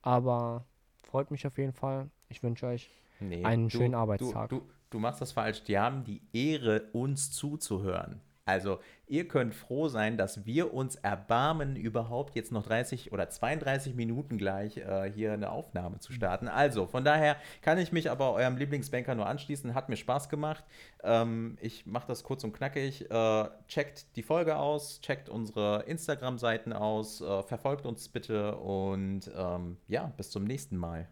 Aber 0.05 0.63
freut 1.03 1.31
mich 1.31 1.45
auf 1.45 1.57
jeden 1.57 1.73
Fall. 1.73 2.09
Ich 2.29 2.41
wünsche 2.41 2.67
euch 2.67 2.89
Nee, 3.19 3.43
Einen 3.43 3.69
schönen 3.69 3.95
Arbeitstag. 3.95 4.49
Du, 4.49 4.59
du, 4.59 4.69
du 4.91 4.99
machst 4.99 5.21
das 5.21 5.31
falsch. 5.31 5.63
Die 5.63 5.77
haben 5.77 6.03
die 6.03 6.21
Ehre, 6.33 6.89
uns 6.93 7.31
zuzuhören. 7.31 8.21
Also, 8.47 8.79
ihr 9.07 9.27
könnt 9.27 9.55
froh 9.55 9.87
sein, 9.87 10.17
dass 10.17 10.45
wir 10.45 10.71
uns 10.71 10.95
erbarmen, 10.97 11.75
überhaupt 11.75 12.35
jetzt 12.35 12.51
noch 12.51 12.61
30 12.61 13.11
oder 13.11 13.27
32 13.27 13.95
Minuten 13.95 14.37
gleich 14.37 14.77
äh, 14.77 15.11
hier 15.11 15.33
eine 15.33 15.49
Aufnahme 15.49 15.97
zu 15.97 16.13
starten. 16.13 16.47
Also, 16.47 16.85
von 16.85 17.03
daher 17.03 17.37
kann 17.63 17.79
ich 17.79 17.91
mich 17.91 18.11
aber 18.11 18.33
eurem 18.33 18.57
Lieblingsbanker 18.57 19.15
nur 19.15 19.25
anschließen. 19.25 19.73
Hat 19.73 19.89
mir 19.89 19.97
Spaß 19.97 20.29
gemacht. 20.29 20.63
Ähm, 21.03 21.57
ich 21.59 21.87
mache 21.87 22.07
das 22.07 22.23
kurz 22.23 22.43
und 22.43 22.53
knackig. 22.53 23.09
Äh, 23.09 23.49
checkt 23.67 24.15
die 24.15 24.23
Folge 24.23 24.57
aus, 24.57 25.01
checkt 25.01 25.27
unsere 25.27 25.81
Instagram-Seiten 25.87 26.71
aus, 26.71 27.21
äh, 27.21 27.41
verfolgt 27.41 27.87
uns 27.87 28.07
bitte 28.09 28.57
und 28.57 29.31
ähm, 29.35 29.77
ja, 29.87 30.13
bis 30.17 30.29
zum 30.29 30.43
nächsten 30.43 30.77
Mal. 30.77 31.07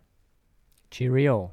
Cheerio. 0.92 1.52